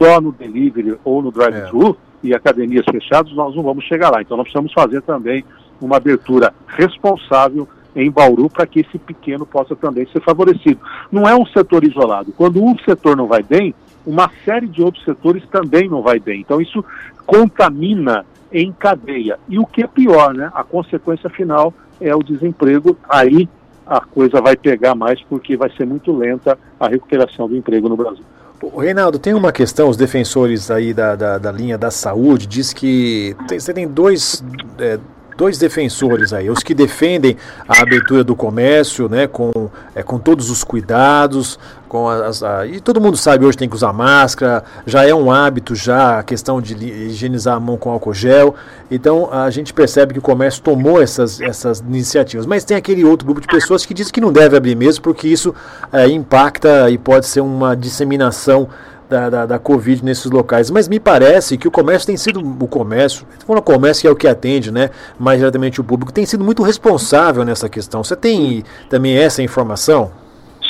só 0.00 0.20
no 0.20 0.32
delivery 0.32 0.98
ou 1.04 1.20
no 1.20 1.30
drive-thru 1.30 1.96
é. 2.24 2.26
e 2.28 2.34
academias 2.34 2.84
fechadas, 2.90 3.32
nós 3.32 3.54
não 3.54 3.62
vamos 3.62 3.84
chegar 3.84 4.10
lá. 4.10 4.22
Então 4.22 4.36
nós 4.36 4.44
precisamos 4.44 4.72
fazer 4.72 5.02
também 5.02 5.44
uma 5.80 5.96
abertura 5.96 6.54
responsável 6.66 7.68
em 7.94 8.10
Bauru 8.10 8.48
para 8.48 8.66
que 8.66 8.80
esse 8.80 8.98
pequeno 8.98 9.44
possa 9.44 9.76
também 9.76 10.06
ser 10.06 10.20
favorecido. 10.22 10.80
Não 11.10 11.28
é 11.28 11.34
um 11.34 11.44
setor 11.46 11.84
isolado. 11.84 12.32
Quando 12.32 12.62
um 12.62 12.78
setor 12.78 13.16
não 13.16 13.26
vai 13.26 13.42
bem, 13.42 13.74
uma 14.06 14.30
série 14.44 14.66
de 14.66 14.82
outros 14.82 15.04
setores 15.04 15.44
também 15.50 15.88
não 15.88 16.02
vai 16.02 16.18
bem. 16.18 16.40
Então 16.40 16.60
isso 16.60 16.84
contamina 17.26 18.24
em 18.52 18.72
cadeia. 18.72 19.38
E 19.48 19.58
o 19.58 19.66
que 19.66 19.82
é 19.82 19.86
pior, 19.86 20.34
né? 20.34 20.50
A 20.54 20.64
consequência 20.64 21.28
final 21.28 21.74
é 22.00 22.14
o 22.14 22.22
desemprego. 22.22 22.96
Aí 23.08 23.48
a 23.86 24.00
coisa 24.00 24.40
vai 24.40 24.56
pegar 24.56 24.94
mais 24.94 25.20
porque 25.22 25.56
vai 25.56 25.70
ser 25.76 25.84
muito 25.84 26.16
lenta 26.16 26.58
a 26.78 26.88
recuperação 26.88 27.48
do 27.48 27.56
emprego 27.56 27.88
no 27.88 27.96
Brasil. 27.96 28.24
Reinaldo, 28.68 29.18
tem 29.18 29.32
uma 29.32 29.52
questão, 29.52 29.88
os 29.88 29.96
defensores 29.96 30.70
aí 30.70 30.92
da, 30.92 31.16
da, 31.16 31.38
da 31.38 31.50
linha 31.50 31.78
da 31.78 31.90
saúde 31.90 32.46
diz 32.46 32.72
que 32.72 33.34
tem, 33.48 33.58
você 33.58 33.72
tem 33.72 33.88
dois, 33.88 34.44
é, 34.78 34.98
dois 35.40 35.56
defensores 35.56 36.34
aí, 36.34 36.50
os 36.50 36.58
que 36.58 36.74
defendem 36.74 37.34
a 37.66 37.80
abertura 37.80 38.22
do 38.22 38.36
comércio, 38.36 39.08
né, 39.08 39.26
com, 39.26 39.50
é, 39.94 40.02
com 40.02 40.18
todos 40.18 40.50
os 40.50 40.62
cuidados, 40.62 41.58
com 41.88 42.10
as, 42.10 42.42
a, 42.42 42.66
e 42.66 42.78
todo 42.78 43.00
mundo 43.00 43.16
sabe 43.16 43.46
hoje 43.46 43.56
tem 43.56 43.66
que 43.66 43.74
usar 43.74 43.90
máscara, 43.90 44.62
já 44.84 45.02
é 45.08 45.14
um 45.14 45.32
hábito 45.32 45.74
já 45.74 46.18
a 46.18 46.22
questão 46.22 46.60
de 46.60 46.74
higienizar 46.74 47.56
a 47.56 47.60
mão 47.60 47.78
com 47.78 47.90
álcool 47.90 48.12
gel, 48.12 48.54
então 48.90 49.32
a 49.32 49.48
gente 49.48 49.72
percebe 49.72 50.12
que 50.12 50.18
o 50.18 50.22
comércio 50.22 50.62
tomou 50.62 51.00
essas, 51.00 51.40
essas 51.40 51.80
iniciativas, 51.80 52.44
mas 52.44 52.62
tem 52.62 52.76
aquele 52.76 53.02
outro 53.02 53.24
grupo 53.24 53.40
de 53.40 53.46
pessoas 53.46 53.86
que 53.86 53.94
diz 53.94 54.10
que 54.10 54.20
não 54.20 54.30
deve 54.30 54.58
abrir 54.58 54.76
mesmo 54.76 55.02
porque 55.02 55.26
isso 55.26 55.54
é, 55.90 56.06
impacta 56.06 56.90
e 56.90 56.98
pode 56.98 57.24
ser 57.24 57.40
uma 57.40 57.74
disseminação 57.74 58.68
da, 59.10 59.28
da, 59.28 59.46
da, 59.46 59.58
Covid 59.58 60.04
nesses 60.04 60.30
locais. 60.30 60.70
Mas 60.70 60.88
me 60.88 61.00
parece 61.00 61.58
que 61.58 61.66
o 61.66 61.70
comércio 61.70 62.06
tem 62.06 62.16
sido, 62.16 62.40
o 62.40 62.68
comércio, 62.68 63.26
falando 63.44 63.62
comércio 63.62 64.02
que 64.02 64.06
é 64.06 64.10
o 64.10 64.16
que 64.16 64.28
atende, 64.28 64.70
né, 64.70 64.90
mais 65.18 65.38
diretamente 65.38 65.80
o 65.80 65.84
público, 65.84 66.12
tem 66.12 66.24
sido 66.24 66.44
muito 66.44 66.62
responsável 66.62 67.44
nessa 67.44 67.68
questão. 67.68 68.04
Você 68.04 68.14
tem 68.14 68.62
também 68.88 69.16
essa 69.16 69.42
informação? 69.42 70.12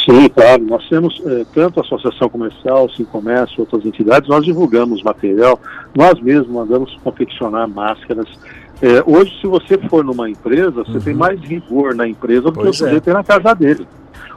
Sim, 0.04 0.28
claro. 0.30 0.64
Nós 0.64 0.88
temos 0.88 1.20
eh, 1.26 1.44
tanto 1.52 1.78
a 1.78 1.82
Associação 1.82 2.28
Comercial, 2.30 2.88
Sim 2.90 3.04
Comércio, 3.04 3.60
outras 3.60 3.84
entidades, 3.84 4.28
nós 4.28 4.44
divulgamos 4.44 5.02
material, 5.02 5.60
nós 5.94 6.18
mesmos 6.20 6.48
mandamos 6.48 6.96
confeccionar 7.04 7.68
máscaras. 7.68 8.26
Eh, 8.80 9.02
hoje, 9.04 9.38
se 9.40 9.46
você 9.46 9.76
for 9.76 10.02
numa 10.02 10.30
empresa, 10.30 10.70
você 10.70 10.92
uhum. 10.92 11.00
tem 11.00 11.14
mais 11.14 11.38
rigor 11.40 11.94
na 11.94 12.08
empresa 12.08 12.50
do 12.50 12.52
que 12.52 12.68
o 12.68 12.72
sujeito 12.72 12.96
é. 12.96 13.00
tem 13.00 13.14
na 13.14 13.22
casa 13.22 13.54
dele. 13.54 13.86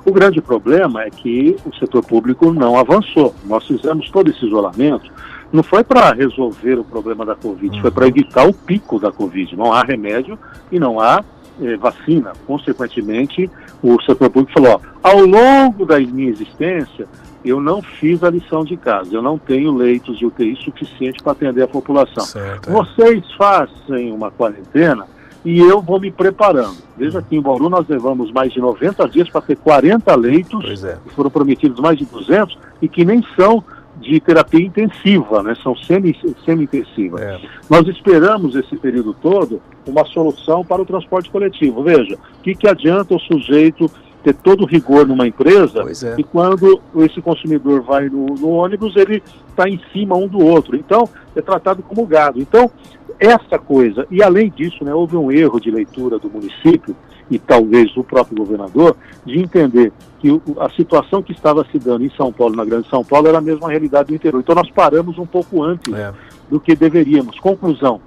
O 0.05 0.12
grande 0.12 0.41
problema 0.41 1.03
é 1.03 1.10
que 1.10 1.55
o 1.65 1.74
setor 1.75 2.03
público 2.03 2.51
não 2.51 2.77
avançou. 2.77 3.33
Nós 3.45 3.65
fizemos 3.65 4.10
todo 4.10 4.29
esse 4.29 4.45
isolamento, 4.45 5.12
não 5.51 5.63
foi 5.63 5.83
para 5.83 6.12
resolver 6.13 6.79
o 6.79 6.83
problema 6.83 7.25
da 7.25 7.36
Covid, 7.36 7.75
uhum. 7.75 7.81
foi 7.81 7.91
para 7.91 8.07
evitar 8.07 8.48
o 8.48 8.53
pico 8.53 9.00
da 9.00 9.12
Covid. 9.12 9.55
Não 9.55 9.72
há 9.72 9.83
remédio 9.83 10.38
e 10.72 10.79
não 10.79 11.00
há 11.00 11.24
eh, 11.62 11.77
vacina. 11.77 12.33
Consequentemente, 12.45 13.50
o 13.81 14.01
setor 14.01 14.29
público 14.29 14.51
falou: 14.51 14.81
ó, 14.81 15.10
ao 15.10 15.19
longo 15.19 15.86
da 15.86 16.00
minha 16.00 16.29
existência, 16.29 17.07
eu 17.45 17.62
não 17.62 17.81
fiz 17.81 18.24
a 18.24 18.29
lição 18.29 18.63
de 18.63 18.75
casa, 18.75 19.13
eu 19.13 19.22
não 19.22 19.38
tenho 19.38 19.74
leitos 19.74 20.17
de 20.17 20.25
UTI 20.25 20.55
suficiente 20.57 21.22
para 21.22 21.33
atender 21.33 21.62
a 21.62 21.67
população. 21.67 22.24
Certo, 22.25 22.69
é. 22.69 22.74
Vocês 22.74 23.24
fazem 23.33 24.12
uma 24.12 24.31
quarentena 24.31 25.05
e 25.45 25.59
eu 25.59 25.81
vou 25.81 26.00
me 26.00 26.12
preparando. 26.12 26.77
Veja 26.97 27.21
que 27.21 27.35
em 27.35 27.41
Bauru 27.41 27.69
nós 27.69 27.88
levamos 27.88 28.31
mais 28.31 28.53
de 28.53 28.59
90 28.59 29.07
dias 29.09 29.29
para 29.29 29.41
ter 29.41 29.57
40 29.57 30.15
leitos, 30.15 30.83
é. 30.83 30.97
que 31.03 31.13
foram 31.13 31.29
prometidos 31.29 31.79
mais 31.79 31.97
de 31.97 32.05
200 32.05 32.57
e 32.81 32.88
que 32.88 33.03
nem 33.03 33.23
são 33.35 33.63
de 34.00 34.19
terapia 34.19 34.65
intensiva, 34.65 35.43
né? 35.43 35.55
são 35.62 35.75
semi-intensivas. 35.75 37.21
é. 37.21 37.39
Nós 37.69 37.88
esperamos 37.88 38.55
esse 38.55 38.75
período 38.75 39.13
todo 39.13 39.62
uma 39.85 40.05
solução 40.05 40.63
para 40.63 40.81
o 40.81 40.85
transporte 40.85 41.29
coletivo. 41.29 41.83
Veja, 41.83 42.15
o 42.15 42.41
que, 42.41 42.55
que 42.55 42.67
adianta 42.67 43.15
o 43.15 43.19
sujeito 43.19 43.89
ter 44.23 44.33
todo 44.33 44.63
o 44.63 44.65
rigor 44.65 45.05
numa 45.05 45.27
empresa 45.27 45.83
é. 45.83 46.15
e 46.17 46.23
quando 46.23 46.81
esse 46.97 47.21
consumidor 47.21 47.81
vai 47.81 48.07
no, 48.07 48.25
no 48.25 48.51
ônibus, 48.51 48.95
ele 48.95 49.21
está 49.50 49.67
em 49.67 49.79
cima 49.91 50.15
um 50.15 50.27
do 50.27 50.39
outro. 50.39 50.75
Então, 50.75 51.07
é 51.35 51.41
tratado 51.41 51.83
como 51.83 52.05
gado. 52.05 52.39
Então, 52.39 52.71
essa 53.20 53.58
coisa, 53.58 54.05
e 54.10 54.22
além 54.22 54.50
disso, 54.50 54.84
né, 54.84 54.93
houve 54.93 55.15
um 55.15 55.32
erro 55.32 55.60
de 55.60 55.72
leitura 55.72 56.20
do 56.20 56.29
município 56.29 56.96
e 57.29 57.39
talvez 57.39 57.93
do 57.93 58.03
próprio 58.03 58.38
governador, 58.38 58.96
de 59.25 59.39
entender 59.39 59.91
que 60.20 60.29
a 60.60 60.70
situação 60.70 61.22
que 61.22 61.32
estava 61.32 61.65
se 61.72 61.79
dando 61.79 62.05
em 62.05 62.10
São 62.12 62.32
Paulo, 62.32 62.55
na 62.55 62.65
Grande 62.65 62.89
São 62.89 63.03
Paulo, 63.03 63.27
era 63.27 63.38
a 63.38 63.41
mesma 63.41 63.70
realidade 63.70 64.10
do 64.10 64.15
interior. 64.15 64.39
Então 64.39 64.55
nós 64.55 64.70
paramos 64.72 65.17
um 65.17 65.25
pouco 65.25 65.63
antes 65.63 65.93
é. 65.93 66.13
do 66.50 66.60
que 66.60 66.75
deveríamos. 66.75 67.39
Conclusão, 67.39 68.01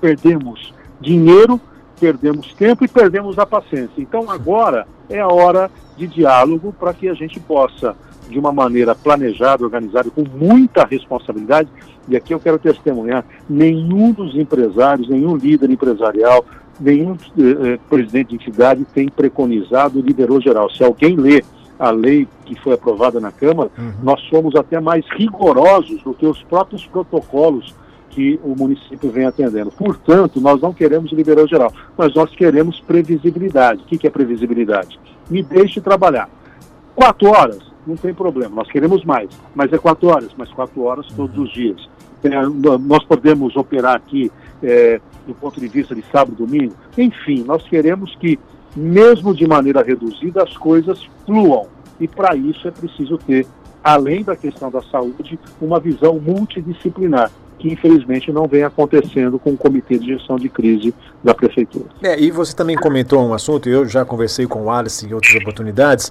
perdemos 0.00 0.74
dinheiro, 1.00 1.60
perdemos 1.98 2.52
tempo 2.54 2.84
e 2.84 2.88
perdemos 2.88 3.38
a 3.38 3.46
paciência. 3.46 4.00
Então 4.00 4.30
agora 4.30 4.86
é 5.08 5.20
a 5.20 5.28
hora 5.28 5.70
de 5.96 6.06
diálogo 6.06 6.74
para 6.78 6.92
que 6.92 7.08
a 7.08 7.14
gente 7.14 7.38
possa 7.40 7.96
de 8.32 8.38
uma 8.38 8.52
maneira 8.52 8.94
planejada, 8.94 9.64
organizada, 9.64 10.10
com 10.10 10.24
muita 10.34 10.84
responsabilidade. 10.84 11.68
E 12.08 12.16
aqui 12.16 12.34
eu 12.34 12.40
quero 12.40 12.58
testemunhar: 12.58 13.24
nenhum 13.48 14.12
dos 14.12 14.34
empresários, 14.34 15.08
nenhum 15.08 15.36
líder 15.36 15.70
empresarial, 15.70 16.44
nenhum 16.80 17.12
eh, 17.12 17.74
eh 17.74 17.78
presidente 17.88 18.30
de 18.30 18.34
entidade 18.36 18.84
tem 18.92 19.08
preconizado 19.08 19.98
o 19.98 20.02
liderou 20.02 20.40
geral. 20.40 20.70
Se 20.70 20.82
alguém 20.82 21.16
lê 21.16 21.44
a 21.78 21.90
lei 21.90 22.26
que 22.44 22.54
foi 22.60 22.74
aprovada 22.74 23.20
na 23.20 23.30
Câmara, 23.30 23.70
uhum. 23.78 23.92
nós 24.02 24.20
somos 24.30 24.54
até 24.54 24.80
mais 24.80 25.04
rigorosos 25.16 26.02
do 26.02 26.14
que 26.14 26.26
os 26.26 26.42
próprios 26.44 26.86
protocolos 26.86 27.74
que 28.12 28.38
o 28.44 28.54
município 28.54 29.10
vem 29.10 29.24
atendendo. 29.24 29.70
Portanto, 29.70 30.40
nós 30.40 30.60
não 30.60 30.72
queremos 30.72 31.10
liberal 31.12 31.48
geral, 31.48 31.72
mas 31.96 32.14
nós 32.14 32.30
queremos 32.30 32.78
previsibilidade. 32.80 33.82
O 33.82 33.86
que 33.86 34.06
é 34.06 34.10
previsibilidade? 34.10 35.00
Me 35.30 35.42
deixe 35.42 35.80
trabalhar. 35.80 36.28
Quatro 36.94 37.30
horas, 37.30 37.71
não 37.86 37.96
tem 37.96 38.14
problema, 38.14 38.54
nós 38.54 38.70
queremos 38.70 39.04
mais, 39.04 39.28
mas 39.54 39.72
é 39.72 39.78
quatro 39.78 40.08
horas, 40.08 40.30
mas 40.36 40.50
quatro 40.50 40.82
horas 40.82 41.06
todos 41.14 41.36
os 41.36 41.52
dias. 41.52 41.88
É, 42.22 42.30
nós 42.78 43.04
podemos 43.04 43.56
operar 43.56 43.96
aqui 43.96 44.30
é, 44.62 45.00
do 45.26 45.34
ponto 45.34 45.60
de 45.60 45.66
vista 45.66 45.94
de 45.94 46.02
sábado 46.12 46.34
e 46.34 46.46
domingo, 46.46 46.74
enfim, 46.96 47.42
nós 47.44 47.62
queremos 47.68 48.14
que, 48.16 48.38
mesmo 48.76 49.34
de 49.34 49.46
maneira 49.46 49.82
reduzida, 49.82 50.42
as 50.42 50.56
coisas 50.56 51.02
fluam. 51.26 51.66
E 51.98 52.06
para 52.06 52.36
isso 52.36 52.66
é 52.66 52.70
preciso 52.70 53.18
ter, 53.18 53.46
além 53.82 54.22
da 54.22 54.36
questão 54.36 54.70
da 54.70 54.82
saúde, 54.82 55.38
uma 55.60 55.80
visão 55.80 56.18
multidisciplinar 56.20 57.30
que 57.62 57.72
infelizmente 57.72 58.32
não 58.32 58.48
vem 58.48 58.64
acontecendo 58.64 59.38
com 59.38 59.50
o 59.50 59.56
Comitê 59.56 59.96
de 59.96 60.08
Gestão 60.08 60.34
de 60.34 60.48
Crise 60.48 60.92
da 61.22 61.32
Prefeitura. 61.32 61.84
É, 62.02 62.18
e 62.18 62.28
você 62.32 62.52
também 62.52 62.76
comentou 62.76 63.24
um 63.24 63.32
assunto, 63.32 63.68
eu 63.68 63.86
já 63.86 64.04
conversei 64.04 64.48
com 64.48 64.64
o 64.64 64.70
Alice 64.70 65.06
em 65.06 65.14
outras 65.14 65.32
oportunidades, 65.36 66.10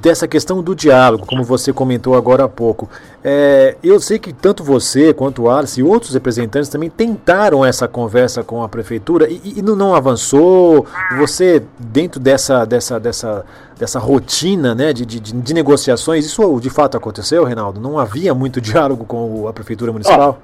dessa 0.00 0.26
questão 0.26 0.62
do 0.62 0.74
diálogo, 0.74 1.26
como 1.26 1.44
você 1.44 1.74
comentou 1.74 2.14
agora 2.14 2.44
há 2.44 2.48
pouco. 2.48 2.88
É, 3.22 3.76
eu 3.84 4.00
sei 4.00 4.18
que 4.18 4.32
tanto 4.32 4.64
você 4.64 5.12
quanto 5.12 5.42
o 5.42 5.50
Alice 5.50 5.78
e 5.78 5.82
outros 5.82 6.14
representantes 6.14 6.70
também 6.70 6.88
tentaram 6.88 7.62
essa 7.62 7.86
conversa 7.86 8.42
com 8.42 8.62
a 8.62 8.68
Prefeitura 8.68 9.28
e, 9.28 9.58
e 9.58 9.60
não 9.60 9.94
avançou. 9.94 10.86
Você, 11.18 11.62
dentro 11.78 12.18
dessa, 12.18 12.64
dessa, 12.64 12.98
dessa, 12.98 13.44
dessa 13.78 13.98
rotina 13.98 14.74
né, 14.74 14.94
de, 14.94 15.04
de, 15.04 15.20
de 15.20 15.52
negociações, 15.52 16.24
isso 16.24 16.58
de 16.60 16.70
fato 16.70 16.96
aconteceu, 16.96 17.44
Reinaldo? 17.44 17.78
Não 17.78 17.98
havia 17.98 18.32
muito 18.32 18.58
diálogo 18.58 19.04
com 19.04 19.46
a 19.46 19.52
Prefeitura 19.52 19.92
Municipal? 19.92 20.40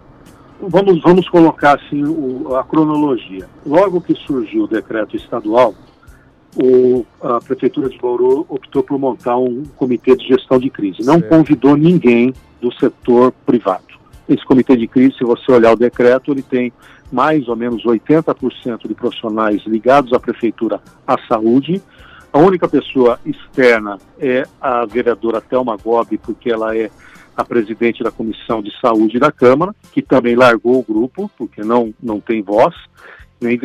Vamos, 0.68 1.02
vamos 1.02 1.28
colocar 1.28 1.76
assim 1.76 2.04
o, 2.04 2.56
a 2.56 2.64
cronologia. 2.64 3.48
Logo 3.64 4.00
que 4.00 4.14
surgiu 4.14 4.64
o 4.64 4.68
decreto 4.68 5.16
estadual, 5.16 5.74
o, 6.56 7.04
a 7.20 7.40
Prefeitura 7.40 7.88
de 7.88 7.98
Bauru 7.98 8.46
optou 8.48 8.82
por 8.82 8.98
montar 8.98 9.36
um 9.36 9.64
comitê 9.76 10.16
de 10.16 10.26
gestão 10.28 10.58
de 10.58 10.70
crise. 10.70 10.98
Não 11.00 11.18
certo. 11.18 11.28
convidou 11.28 11.76
ninguém 11.76 12.32
do 12.60 12.72
setor 12.74 13.32
privado. 13.44 13.84
Esse 14.28 14.44
comitê 14.44 14.76
de 14.76 14.86
crise, 14.86 15.18
se 15.18 15.24
você 15.24 15.52
olhar 15.52 15.72
o 15.72 15.76
decreto, 15.76 16.32
ele 16.32 16.42
tem 16.42 16.72
mais 17.12 17.48
ou 17.48 17.56
menos 17.56 17.84
80% 17.84 18.88
de 18.88 18.94
profissionais 18.94 19.62
ligados 19.66 20.12
à 20.12 20.20
Prefeitura 20.20 20.80
à 21.06 21.16
saúde. 21.28 21.82
A 22.32 22.38
única 22.38 22.66
pessoa 22.66 23.20
externa 23.24 23.98
é 24.18 24.44
a 24.60 24.84
vereadora 24.86 25.40
Thelma 25.40 25.76
Gobi, 25.76 26.18
porque 26.18 26.50
ela 26.50 26.76
é 26.76 26.90
a 27.36 27.44
presidente 27.44 28.02
da 28.02 28.10
Comissão 28.10 28.62
de 28.62 28.72
Saúde 28.80 29.18
da 29.18 29.32
Câmara, 29.32 29.74
que 29.92 30.02
também 30.02 30.36
largou 30.36 30.78
o 30.78 30.82
grupo, 30.82 31.30
porque 31.36 31.62
não, 31.62 31.92
não 32.02 32.20
tem 32.20 32.42
voz, 32.42 32.74
nem, 33.40 33.58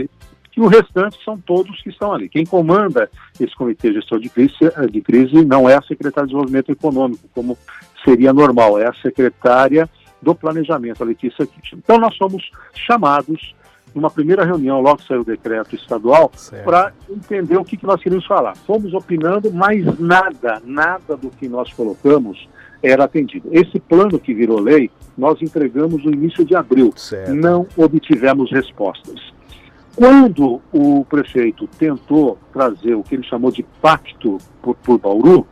e 0.59 0.61
o 0.61 0.67
restante 0.67 1.17
são 1.23 1.37
todos 1.37 1.81
que 1.81 1.89
estão 1.89 2.11
ali. 2.11 2.27
Quem 2.27 2.45
comanda 2.45 3.09
esse 3.39 3.55
comitê 3.55 3.89
de 3.89 3.95
gestão 3.95 4.19
de 4.19 4.27
crise, 4.27 4.53
eh, 4.61 4.87
de 4.87 4.99
crise 4.99 5.45
não 5.45 5.69
é 5.69 5.75
a 5.75 5.81
secretária 5.81 6.27
de 6.27 6.33
Desenvolvimento 6.33 6.69
Econômico, 6.69 7.29
como 7.33 7.57
seria 8.03 8.33
normal, 8.33 8.77
é 8.77 8.85
a 8.85 8.93
secretária 8.93 9.89
do 10.21 10.35
Planejamento, 10.35 11.01
a 11.01 11.05
Letícia 11.05 11.45
Kitchen. 11.45 11.79
Então 11.79 11.97
nós 11.97 12.13
somos 12.17 12.51
chamados 12.73 13.55
numa 13.95 14.09
primeira 14.09 14.43
reunião, 14.43 14.81
logo 14.81 15.01
saiu 15.01 15.21
o 15.21 15.25
decreto 15.25 15.75
estadual, 15.75 16.31
para 16.65 16.93
entender 17.09 17.57
o 17.57 17.63
que, 17.63 17.77
que 17.77 17.85
nós 17.85 18.01
queríamos 18.01 18.27
falar. 18.27 18.55
Fomos 18.57 18.93
opinando, 18.93 19.51
mas 19.53 19.97
nada, 19.97 20.61
nada 20.65 21.15
do 21.15 21.29
que 21.29 21.47
nós 21.47 21.71
colocamos 21.73 22.47
era 22.81 23.03
atendido. 23.03 23.49
Esse 23.51 23.79
plano 23.79 24.19
que 24.19 24.33
virou 24.33 24.59
lei, 24.59 24.89
nós 25.17 25.41
entregamos 25.41 26.03
no 26.03 26.11
início 26.11 26.45
de 26.45 26.55
abril. 26.55 26.93
Certo. 26.95 27.33
Não 27.33 27.67
obtivemos 27.77 28.51
respostas. 28.51 29.19
Quando 29.95 30.61
o 30.71 31.03
prefeito 31.05 31.67
tentou 31.77 32.37
trazer 32.53 32.95
o 32.95 33.03
que 33.03 33.15
ele 33.15 33.23
chamou 33.23 33.51
de 33.51 33.63
pacto 33.81 34.37
por, 34.61 34.75
por 34.75 34.97
Bauru, 34.97 35.45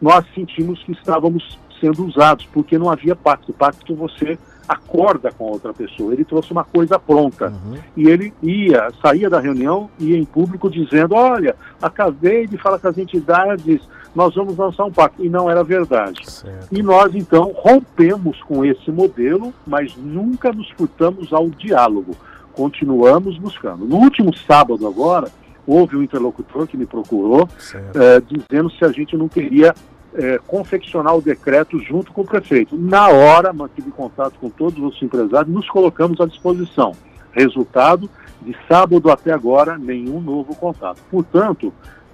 nós 0.00 0.24
sentimos 0.34 0.82
que 0.82 0.92
estávamos 0.92 1.58
sendo 1.80 2.04
usados, 2.04 2.46
porque 2.52 2.76
não 2.76 2.90
havia 2.90 3.14
pacto. 3.14 3.52
Pacto 3.52 3.94
você 3.94 4.38
acorda 4.68 5.30
com 5.30 5.46
a 5.46 5.50
outra 5.52 5.72
pessoa. 5.72 6.12
Ele 6.12 6.24
trouxe 6.24 6.50
uma 6.50 6.64
coisa 6.64 6.98
pronta. 6.98 7.48
Uhum. 7.48 7.78
E 7.96 8.08
ele 8.08 8.32
ia, 8.42 8.88
saía 9.02 9.28
da 9.28 9.38
reunião, 9.38 9.90
ia 9.98 10.16
em 10.16 10.24
público 10.24 10.70
dizendo, 10.70 11.14
olha, 11.14 11.54
acabei 11.80 12.46
de 12.46 12.56
falar 12.58 12.78
com 12.78 12.88
as 12.88 12.98
entidades, 12.98 13.80
nós 14.14 14.34
vamos 14.34 14.56
lançar 14.56 14.84
um 14.84 14.92
pacto. 14.92 15.24
E 15.24 15.28
não 15.28 15.50
era 15.50 15.64
verdade. 15.64 16.30
Certo. 16.30 16.68
E 16.70 16.82
nós, 16.82 17.14
então, 17.14 17.52
rompemos 17.54 18.40
com 18.42 18.64
esse 18.64 18.90
modelo, 18.90 19.52
mas 19.66 19.96
nunca 19.96 20.52
nos 20.52 20.70
furtamos 20.70 21.32
ao 21.32 21.48
diálogo. 21.50 22.16
Continuamos 22.52 23.36
buscando. 23.38 23.84
No 23.84 23.96
último 23.96 24.34
sábado 24.36 24.86
agora, 24.86 25.28
houve 25.66 25.96
um 25.96 26.02
interlocutor 26.02 26.66
que 26.66 26.76
me 26.76 26.86
procurou, 26.86 27.48
eh, 27.74 28.22
dizendo 28.28 28.70
se 28.70 28.84
a 28.84 28.92
gente 28.92 29.16
não 29.16 29.28
queria 29.28 29.74
é, 30.14 30.38
confeccionar 30.46 31.16
o 31.16 31.20
decreto 31.20 31.78
junto 31.80 32.12
com 32.12 32.22
o 32.22 32.24
prefeito. 32.24 32.76
Na 32.76 33.08
hora, 33.08 33.52
mantive 33.52 33.90
contato 33.90 34.34
com 34.40 34.48
todos 34.48 34.82
os 34.82 35.02
empresários, 35.02 35.52
nos 35.52 35.68
colocamos 35.68 36.20
à 36.20 36.26
disposição. 36.26 36.92
Resultado, 37.32 38.08
de 38.40 38.56
sábado 38.68 39.10
até 39.10 39.32
agora, 39.32 39.76
nenhum 39.76 40.20
novo 40.20 40.54
contato. 40.54 41.00
Portanto, 41.10 41.72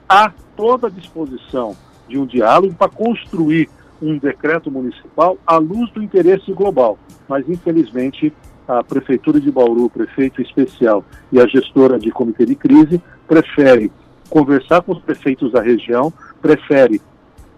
há 0.09 0.33
toda 0.57 0.87
a 0.87 0.91
disposição 0.91 1.77
de 2.11 2.19
um 2.19 2.27
diálogo 2.27 2.75
para 2.75 2.91
construir 2.91 3.71
um 4.03 4.19
decreto 4.19 4.71
municipal 4.71 5.39
à 5.47 5.57
luz 5.57 5.91
do 5.93 6.03
interesse 6.03 6.53
global. 6.53 6.99
Mas, 7.29 7.49
infelizmente, 7.49 8.33
a 8.67 8.83
Prefeitura 8.83 9.41
de 9.41 9.51
Bauru, 9.51 9.85
o 9.85 9.91
prefeito 9.91 10.43
especial 10.43 11.05
e 11.31 11.41
a 11.41 11.47
gestora 11.47 11.99
de 11.99 12.11
comitê 12.11 12.45
de 12.45 12.55
crise 12.55 13.01
prefere 13.27 13.91
conversar 14.29 14.83
com 14.83 14.93
os 14.93 15.01
prefeitos 15.01 15.53
da 15.53 15.61
região, 15.61 16.13
prefere 16.41 17.01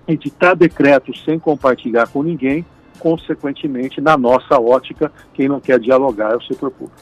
editar 0.07 0.55
decretos 0.55 1.23
sem 1.25 1.39
compartilhar 1.39 2.09
com 2.09 2.23
ninguém, 2.23 2.65
consequentemente, 2.99 4.01
na 4.01 4.17
nossa 4.17 4.61
ótica, 4.61 5.13
quem 5.35 5.49
não 5.49 5.61
quer 5.61 5.79
dialogar 5.79 6.33
é 6.33 6.37
o 6.37 6.43
setor 6.43 6.71
público. 6.71 7.01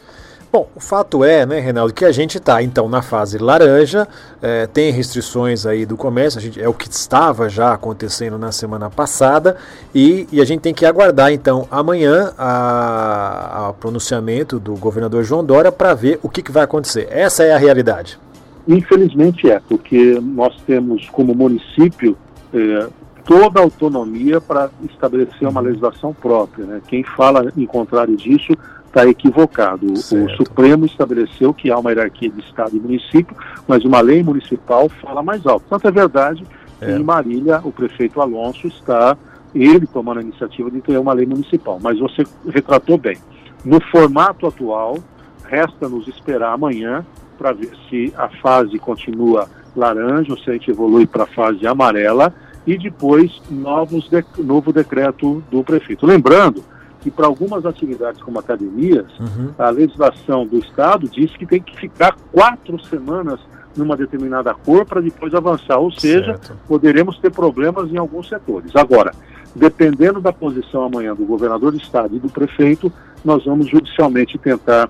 Bom, 0.52 0.68
o 0.74 0.80
fato 0.80 1.22
é, 1.22 1.46
né, 1.46 1.60
Reinaldo, 1.60 1.94
que 1.94 2.04
a 2.04 2.10
gente 2.10 2.38
está 2.38 2.60
então 2.60 2.88
na 2.88 3.02
fase 3.02 3.38
laranja, 3.38 4.08
é, 4.42 4.66
tem 4.66 4.90
restrições 4.90 5.64
aí 5.64 5.86
do 5.86 5.96
comércio, 5.96 6.40
a 6.40 6.42
gente, 6.42 6.60
é 6.60 6.68
o 6.68 6.74
que 6.74 6.90
estava 6.90 7.48
já 7.48 7.72
acontecendo 7.72 8.36
na 8.36 8.50
semana 8.50 8.90
passada, 8.90 9.56
e, 9.94 10.26
e 10.32 10.40
a 10.40 10.44
gente 10.44 10.60
tem 10.60 10.74
que 10.74 10.84
aguardar 10.84 11.32
então 11.32 11.68
amanhã 11.70 12.32
a 12.36 13.72
pronunciamento 13.78 14.58
do 14.58 14.74
governador 14.74 15.22
João 15.22 15.44
Dória 15.44 15.70
para 15.70 15.94
ver 15.94 16.18
o 16.20 16.28
que, 16.28 16.42
que 16.42 16.50
vai 16.50 16.64
acontecer. 16.64 17.06
Essa 17.10 17.44
é 17.44 17.52
a 17.52 17.58
realidade. 17.58 18.18
Infelizmente 18.66 19.48
é, 19.48 19.60
porque 19.68 20.18
nós 20.20 20.60
temos 20.66 21.08
como 21.10 21.32
município 21.32 22.18
é, 22.52 22.88
toda 23.24 23.60
a 23.60 23.62
autonomia 23.62 24.40
para 24.40 24.68
estabelecer 24.90 25.46
uma 25.46 25.60
legislação 25.60 26.12
própria. 26.12 26.66
Né? 26.66 26.82
Quem 26.88 27.04
fala 27.04 27.52
em 27.56 27.66
contrário 27.66 28.16
disso 28.16 28.52
está 28.90 29.06
equivocado. 29.08 29.96
Certo. 29.96 30.32
O 30.32 30.36
Supremo 30.36 30.84
estabeleceu 30.84 31.54
que 31.54 31.70
há 31.70 31.78
uma 31.78 31.90
hierarquia 31.90 32.28
de 32.28 32.40
Estado 32.40 32.76
e 32.76 32.80
município, 32.80 33.34
mas 33.66 33.84
uma 33.84 34.00
lei 34.00 34.22
municipal 34.22 34.88
fala 34.88 35.22
mais 35.22 35.46
alto. 35.46 35.64
Tanto 35.70 35.88
é 35.88 35.90
verdade 35.90 36.44
que 36.78 36.84
é. 36.84 36.96
em 36.96 37.02
Marília 37.02 37.60
o 37.64 37.72
prefeito 37.72 38.20
Alonso 38.20 38.66
está, 38.66 39.16
ele 39.54 39.86
tomando 39.86 40.18
a 40.18 40.22
iniciativa 40.22 40.70
de 40.70 40.80
ter 40.80 40.98
uma 40.98 41.12
lei 41.12 41.26
municipal. 41.26 41.78
Mas 41.80 41.98
você 41.98 42.24
retratou 42.48 42.98
bem. 42.98 43.16
No 43.64 43.80
formato 43.90 44.46
atual, 44.46 44.98
resta 45.44 45.88
nos 45.88 46.08
esperar 46.08 46.52
amanhã 46.52 47.04
para 47.38 47.52
ver 47.52 47.70
se 47.88 48.12
a 48.16 48.28
fase 48.28 48.78
continua 48.78 49.48
laranja, 49.74 50.32
ou 50.32 50.38
se 50.38 50.50
a 50.50 50.52
gente 50.52 50.70
evolui 50.70 51.06
para 51.06 51.24
a 51.24 51.26
fase 51.26 51.66
amarela, 51.66 52.34
e 52.66 52.76
depois 52.76 53.40
novos 53.50 54.08
de, 54.08 54.24
novo 54.38 54.72
decreto 54.72 55.42
do 55.50 55.62
prefeito. 55.62 56.04
Lembrando 56.04 56.64
que 57.00 57.10
para 57.10 57.26
algumas 57.26 57.64
atividades 57.64 58.22
como 58.22 58.38
academias, 58.38 59.06
uhum. 59.18 59.52
a 59.58 59.70
legislação 59.70 60.46
do 60.46 60.58
Estado 60.58 61.08
diz 61.08 61.34
que 61.36 61.46
tem 61.46 61.62
que 61.62 61.76
ficar 61.76 62.14
quatro 62.30 62.78
semanas 62.84 63.40
numa 63.76 63.96
determinada 63.96 64.52
cor 64.52 64.84
para 64.84 65.00
depois 65.00 65.34
avançar, 65.34 65.78
ou 65.78 65.90
seja, 65.90 66.36
certo. 66.36 66.56
poderemos 66.66 67.18
ter 67.18 67.30
problemas 67.30 67.90
em 67.90 67.96
alguns 67.96 68.28
setores. 68.28 68.74
Agora, 68.74 69.12
dependendo 69.54 70.20
da 70.20 70.32
posição 70.32 70.84
amanhã 70.84 71.14
do 71.14 71.24
governador 71.24 71.72
do 71.72 71.78
Estado 71.78 72.16
e 72.16 72.18
do 72.18 72.28
prefeito, 72.28 72.92
nós 73.24 73.44
vamos 73.44 73.68
judicialmente 73.68 74.38
tentar 74.38 74.88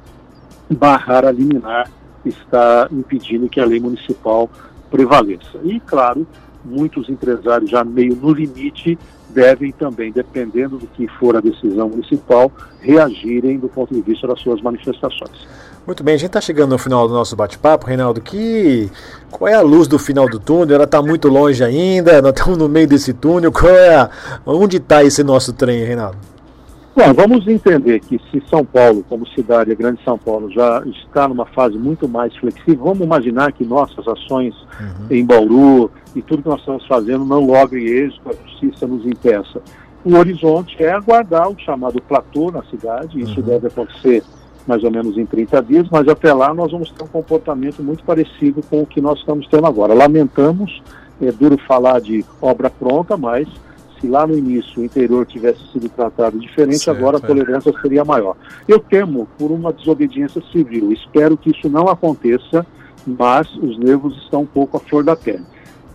barrar 0.69 1.25
a 1.25 1.33
liminar 1.33 1.91
que 2.23 2.29
está 2.29 2.89
impedindo 2.91 3.49
que 3.49 3.61
a 3.61 3.65
lei 3.65 3.81
municipal 3.81 4.49
prevaleça. 4.91 5.59
E, 5.63 5.81
claro, 5.81 6.27
muitos 6.65 7.09
empresários 7.09 7.71
já 7.71 7.85
meio 7.85 8.17
no 8.17 8.33
limite 8.33 8.99
devem 9.29 9.73
também, 9.73 10.11
dependendo 10.13 10.77
do 10.77 10.87
que 10.87 11.07
for 11.19 11.37
a 11.37 11.41
decisão 11.41 11.89
municipal, 11.89 12.51
reagirem 12.81 13.59
do 13.59 13.69
ponto 13.69 13.95
de 13.95 14.01
vista 14.01 14.27
das 14.27 14.41
suas 14.41 14.61
manifestações. 14.61 15.47
Muito 15.87 16.05
bem, 16.05 16.15
a 16.15 16.19
gente 16.19 16.29
está 16.29 16.41
chegando 16.41 16.71
no 16.71 16.79
final 16.79 17.09
do 17.09 17.15
nosso 17.15 17.35
bate-papo, 17.35 17.87
Reinaldo. 17.87 18.21
Que 18.21 18.91
qual 19.31 19.49
é 19.49 19.55
a 19.55 19.63
luz 19.63 19.89
do 19.89 19.99
final 19.99 20.29
do 20.29 20.39
túnel? 20.39 20.75
Ela 20.75 20.85
está 20.85 21.01
muito 21.01 21.29
longe 21.29 21.65
ainda. 21.65 22.21
Nós 22.21 22.33
estamos 22.33 22.59
no 22.59 22.69
meio 22.69 22.87
desse 22.87 23.13
túnel. 23.13 23.51
Qual 23.51 23.73
é 23.73 23.97
a... 23.97 24.11
onde 24.45 24.77
está 24.77 25.03
esse 25.03 25.25
nosso 25.25 25.53
trem, 25.53 25.83
Reinaldo? 25.85 26.30
Bom, 27.01 27.15
vamos 27.15 27.49
entender 27.49 27.99
que 28.01 28.21
se 28.31 28.43
São 28.51 28.63
Paulo, 28.63 29.03
como 29.09 29.27
cidade, 29.29 29.73
a 29.73 29.75
Grande 29.75 30.05
São 30.05 30.19
Paulo, 30.19 30.51
já 30.51 30.83
está 30.85 31.27
numa 31.27 31.47
fase 31.47 31.79
muito 31.79 32.07
mais 32.07 32.37
flexível, 32.37 32.85
vamos 32.85 33.01
imaginar 33.01 33.53
que 33.53 33.65
nossas 33.65 34.07
ações 34.07 34.55
uhum. 34.79 35.07
em 35.11 35.25
Bauru 35.25 35.91
e 36.15 36.21
tudo 36.21 36.43
que 36.43 36.51
nós 36.51 36.61
estamos 36.61 36.87
fazendo 36.87 37.25
não 37.25 37.41
logre 37.41 37.83
êxito, 37.83 38.29
a 38.29 38.35
justiça 38.35 38.87
nos 38.87 39.07
impeça. 39.07 39.63
O 40.05 40.15
horizonte 40.15 40.77
é 40.85 40.93
aguardar 40.93 41.49
o 41.49 41.59
chamado 41.59 42.03
platô 42.03 42.51
na 42.51 42.63
cidade, 42.65 43.19
isso 43.19 43.41
uhum. 43.41 43.47
deve 43.47 43.69
acontecer 43.69 44.23
mais 44.67 44.85
ou 44.85 44.91
menos 44.91 45.17
em 45.17 45.25
30 45.25 45.63
dias, 45.63 45.89
mas 45.91 46.07
até 46.07 46.35
lá 46.35 46.53
nós 46.53 46.71
vamos 46.71 46.91
ter 46.91 47.03
um 47.03 47.09
comportamento 47.09 47.83
muito 47.83 48.05
parecido 48.05 48.63
com 48.69 48.83
o 48.83 48.87
que 48.87 49.01
nós 49.01 49.21
estamos 49.21 49.49
tendo 49.49 49.67
agora. 49.67 49.95
Lamentamos, 49.95 50.83
é 51.23 51.33
duro 51.33 51.57
falar 51.67 51.99
de 52.03 52.23
obra 52.43 52.69
pronta, 52.69 53.17
mas 53.17 53.49
se 54.01 54.09
lá 54.09 54.27
no 54.27 54.37
início 54.37 54.81
o 54.81 54.85
interior 54.85 55.27
tivesse 55.27 55.61
sido 55.73 55.89
tratado 55.89 56.39
diferente, 56.39 56.79
certo, 56.79 56.97
agora 56.97 57.19
a 57.19 57.21
é. 57.23 57.27
tolerância 57.27 57.71
é. 57.71 57.81
seria 57.81 58.05
maior. 58.05 58.37
Eu 58.67 58.79
temo 58.79 59.29
por 59.39 59.51
uma 59.51 59.73
desobediência 59.73 60.43
civil. 60.51 60.93
Espero 60.93 61.37
que 61.37 61.51
isso 61.51 61.69
não 61.69 61.89
aconteça, 61.89 62.67
mas 63.07 63.49
os 63.57 63.79
nervos 63.79 64.17
estão 64.23 64.43
um 64.43 64.47
pouco 64.47 64.77
à 64.77 64.81
flor 64.81 65.05
da 65.05 65.15
pele. 65.15 65.45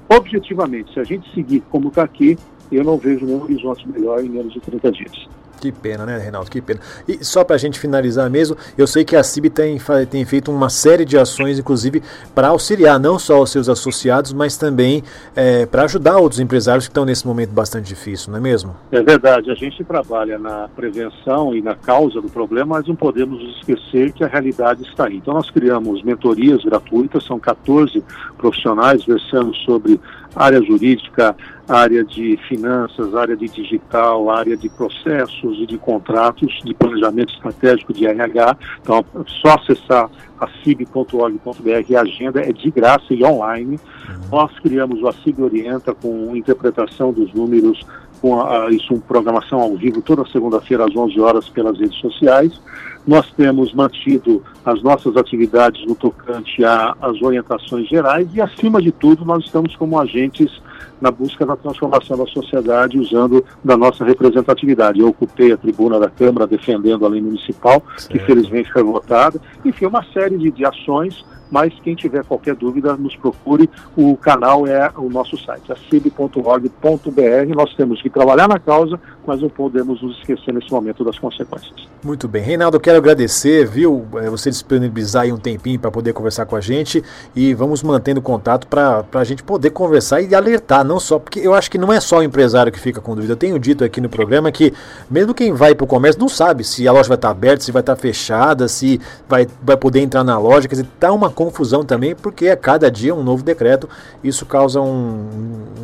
Objetivamente, 0.08 0.94
se 0.94 1.00
a 1.00 1.04
gente 1.04 1.34
seguir 1.34 1.64
como 1.72 1.88
está 1.88 2.04
aqui, 2.04 2.38
eu 2.72 2.84
não 2.84 2.98
vejo 2.98 3.26
nenhum 3.26 3.44
horizonte 3.44 3.88
melhor 3.90 4.24
em 4.24 4.30
menos 4.30 4.54
de 4.54 4.60
30 4.60 4.92
dias. 4.92 5.28
Que 5.60 5.72
pena, 5.72 6.06
né, 6.06 6.18
Reinaldo? 6.18 6.50
Que 6.50 6.62
pena. 6.62 6.80
E 7.08 7.24
só 7.24 7.44
para 7.44 7.56
a 7.56 7.60
gente 7.60 7.80
finalizar 7.80 8.30
mesmo, 8.30 8.58
eu 8.78 8.86
sei 8.86 9.04
que 9.04 9.16
a 9.16 9.24
CIB 9.24 9.50
tem, 9.50 9.78
tem 10.10 10.26
feito 10.26 10.52
uma 10.52 10.70
série 10.70 11.06
de 11.06 11.18
ações, 11.18 11.60
inclusive, 11.60 12.02
para 12.34 12.50
auxiliar 12.50 13.00
não 13.00 13.18
só 13.18 13.42
os 13.42 13.52
seus 13.52 13.70
associados, 13.70 14.34
mas 14.34 14.58
também 14.58 15.04
é, 15.36 15.66
para 15.66 15.84
ajudar 15.84 16.18
outros 16.18 16.40
empresários 16.40 16.86
que 16.86 16.92
estão 16.92 17.06
nesse 17.06 17.26
momento 17.26 17.52
bastante 17.52 17.88
difícil, 17.88 18.32
não 18.32 18.38
é 18.38 18.42
mesmo? 18.42 18.76
É 18.92 19.02
verdade. 19.02 19.50
A 19.52 19.56
gente 19.56 19.84
trabalha 19.84 20.38
na 20.38 20.68
prevenção 20.76 21.56
e 21.56 21.62
na 21.62 21.76
causa 21.76 22.22
do 22.22 22.30
problema, 22.30 22.76
mas 22.78 22.88
não 22.88 22.96
podemos 22.96 23.42
esquecer 23.58 24.12
que 24.12 24.24
a 24.24 24.28
realidade 24.28 24.84
está 24.84 25.08
aí. 25.08 25.18
Então, 25.18 25.34
nós 25.34 25.50
criamos 25.50 26.04
mentorias 26.04 26.64
gratuitas, 26.64 27.24
são 27.24 27.40
14 27.40 28.04
profissionais 28.38 29.04
versando 29.06 29.54
sobre 29.58 30.00
área 30.36 30.62
jurídica, 30.62 31.36
área 31.68 32.04
de 32.04 32.38
finanças, 32.48 33.16
área 33.16 33.36
de 33.36 33.48
digital, 33.48 34.30
área 34.30 34.56
de 34.56 34.70
processos 34.70 35.58
e 35.60 35.66
de 35.66 35.78
contratos, 35.78 36.62
de 36.64 36.74
planejamento 36.74 37.34
estratégico 37.34 37.94
de 37.94 38.06
RH. 38.06 38.58
Então, 38.82 39.04
só 39.42 39.56
acessar 39.56 40.10
a 40.40 40.48
cib.org.br, 40.64 41.96
a 41.98 42.02
agenda 42.02 42.42
é 42.42 42.52
de 42.52 42.70
graça 42.70 43.14
e 43.14 43.24
online. 43.24 43.80
Uhum. 44.08 44.16
Nós 44.32 44.52
criamos 44.60 45.02
o 45.02 45.08
ACIB 45.08 45.42
Orienta 45.42 45.94
com 45.94 46.36
interpretação 46.36 47.12
dos 47.12 47.34
números, 47.34 47.82
com 48.22 48.42
a, 48.42 48.70
isso, 48.70 48.94
uma 48.94 49.02
programação 49.02 49.60
ao 49.60 49.76
vivo 49.76 50.02
toda 50.02 50.26
segunda-feira 50.28 50.86
às 50.86 50.96
11 50.96 51.20
horas 51.20 51.50
pelas 51.50 51.80
redes 51.80 51.98
sociais. 52.00 52.60
Nós 53.08 53.32
temos 53.34 53.74
mantido 53.74 54.44
as 54.66 54.82
nossas 54.82 55.16
atividades 55.16 55.86
no 55.86 55.96
tocante 55.96 56.64
às 56.66 57.22
orientações 57.22 57.88
gerais 57.88 58.28
e, 58.34 58.42
acima 58.42 58.82
de 58.82 58.92
tudo, 58.92 59.24
nós 59.24 59.46
estamos 59.46 59.76
como 59.76 60.00
agentes 60.00 60.62
na 61.00 61.12
busca 61.12 61.46
da 61.46 61.56
transformação 61.56 62.18
da 62.18 62.26
sociedade 62.26 62.98
usando 62.98 63.44
da 63.64 63.78
nossa 63.78 64.04
representatividade. 64.04 65.00
Eu 65.00 65.10
ocupei 65.10 65.52
a 65.52 65.58
tribuna 65.58 66.00
da 66.00 66.10
Câmara 66.10 66.48
defendendo 66.48 67.06
a 67.06 67.10
lei 67.10 67.22
municipal, 67.22 67.84
certo. 67.98 68.12
que 68.12 68.20
felizmente 68.20 68.72
foi 68.72 68.84
votada. 68.84 69.40
Enfim, 69.64 69.86
uma 69.86 70.04
série 70.14 70.38
de, 70.38 70.52
de 70.52 70.66
ações 70.66 71.24
mas 71.50 71.74
quem 71.82 71.96
tiver 71.96 72.24
qualquer 72.24 72.56
dúvida, 72.56 72.96
nos 72.96 73.16
procure. 73.16 73.70
O 73.96 74.18
canal 74.18 74.68
é 74.68 74.92
o 74.98 75.10
nosso 75.10 75.38
site, 75.38 75.72
acib.org.br. 75.72 77.56
Nós 77.56 77.74
temos 77.76 78.02
que 78.02 78.10
trabalhar 78.10 78.48
na 78.48 78.60
causa, 78.60 79.00
mas 79.26 79.42
não 79.42 79.50
podemos 79.50 80.02
nos 80.02 80.18
esquecer 80.18 80.54
nesse 80.54 80.72
momento 80.72 81.04
das 81.04 81.18
consequências. 81.20 81.88
Muito 82.04 82.28
bem. 82.28 82.44
Reinaldo, 82.44 82.80
quero 82.80 82.95
agradecer, 82.96 83.68
viu, 83.68 84.06
é, 84.16 84.30
você 84.30 84.50
disponibilizar 84.50 85.24
aí 85.24 85.32
um 85.32 85.38
tempinho 85.38 85.80
para 85.80 85.92
poder 85.92 86.14
conversar 86.14 86.46
com 86.46 86.56
a 86.56 86.62
gente 86.62 87.04
e 87.36 87.54
vamos 87.54 87.84
mantendo 87.84 88.22
contato 88.22 88.68
para 88.68 89.06
a 89.14 89.24
gente 89.24 89.44
poder 89.44 89.70
conversar 89.72 90.22
e 90.22 90.34
alertar, 90.34 90.84
não 90.84 91.00
só, 91.00 91.20
porque 91.20 91.40
eu 91.40 91.54
acho 91.54 91.70
que 91.70 91.78
não 91.78 91.92
é 91.92 92.00
só 92.00 92.20
o 92.20 92.24
empresário 92.24 92.72
que 92.72 92.80
fica 92.80 93.02
com 93.02 93.16
dúvida. 93.16 93.34
Eu 93.34 93.38
tenho 93.38 93.60
dito 93.60 93.84
aqui 93.84 94.02
no 94.02 94.10
programa 94.10 94.52
que 94.52 94.74
mesmo 95.10 95.34
quem 95.34 95.54
vai 95.54 95.76
para 95.76 95.84
o 95.84 95.88
comércio 95.88 96.20
não 96.20 96.30
sabe 96.30 96.64
se 96.64 96.88
a 96.88 96.92
loja 96.92 97.08
vai 97.08 97.16
estar 97.16 97.30
aberta, 97.30 97.64
se 97.64 97.72
vai 97.72 97.82
estar 97.82 97.96
fechada, 97.96 98.68
se 98.68 99.00
vai, 99.28 99.48
vai 99.62 99.78
poder 99.78 100.02
entrar 100.02 100.24
na 100.24 100.38
loja, 100.38 100.68
quer 100.68 100.76
dizer, 100.76 100.88
está 100.94 101.12
uma 101.12 101.30
confusão 101.30 101.84
também, 101.84 102.16
porque 102.16 102.50
a 102.50 102.58
cada 102.58 102.90
dia 102.90 103.14
um 103.14 103.24
novo 103.24 103.44
decreto, 103.44 103.90
isso 104.24 104.46
causa 104.46 104.82
um, 104.82 105.28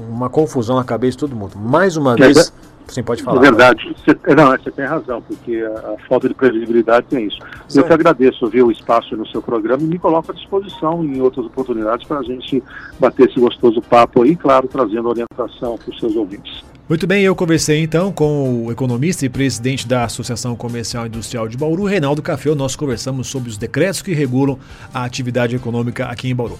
uma 0.09 0.29
confusão 0.29 0.75
na 0.77 0.83
cabeça 0.83 1.11
de 1.11 1.17
todo 1.17 1.35
mundo. 1.35 1.57
Mais 1.57 1.97
uma 1.97 2.15
vez. 2.15 2.51
Sim, 2.91 3.03
pode 3.03 3.23
falar. 3.23 3.37
É 3.37 3.41
verdade. 3.41 3.95
Você, 3.95 4.17
é, 4.25 4.35
não, 4.35 4.51
você 4.51 4.69
tem 4.69 4.85
razão, 4.85 5.21
porque 5.21 5.63
a, 5.63 5.93
a 5.93 6.07
falta 6.09 6.27
de 6.27 6.33
previsibilidade 6.33 7.07
tem 7.09 7.25
isso. 7.25 7.39
Sim. 7.67 7.79
Eu 7.79 7.85
que 7.85 7.93
agradeço 7.93 8.47
viu, 8.47 8.67
o 8.67 8.71
espaço 8.71 9.15
no 9.15 9.25
seu 9.27 9.41
programa 9.41 9.81
e 9.81 9.85
me 9.85 9.97
coloco 9.97 10.31
à 10.31 10.35
disposição 10.35 11.03
em 11.03 11.21
outras 11.21 11.45
oportunidades 11.45 12.05
para 12.05 12.19
a 12.19 12.23
gente 12.23 12.61
bater 12.99 13.29
esse 13.29 13.39
gostoso 13.39 13.81
papo 13.81 14.23
aí, 14.23 14.35
claro, 14.35 14.67
trazendo 14.67 15.07
orientação 15.07 15.77
para 15.77 15.89
os 15.89 15.99
seus 15.99 16.15
ouvintes. 16.15 16.63
Muito 16.89 17.07
bem, 17.07 17.23
eu 17.23 17.33
conversei 17.33 17.81
então 17.81 18.11
com 18.11 18.65
o 18.65 18.71
economista 18.71 19.25
e 19.25 19.29
presidente 19.29 19.87
da 19.87 20.03
Associação 20.03 20.57
Comercial 20.57 21.05
e 21.05 21.07
Industrial 21.07 21.47
de 21.47 21.55
Bauru, 21.55 21.85
Reinaldo 21.85 22.21
Café. 22.21 22.53
Nós 22.53 22.75
conversamos 22.75 23.27
sobre 23.27 23.49
os 23.49 23.57
decretos 23.57 24.01
que 24.01 24.13
regulam 24.13 24.59
a 24.93 25.05
atividade 25.05 25.55
econômica 25.55 26.07
aqui 26.07 26.29
em 26.29 26.35
Bauru. 26.35 26.59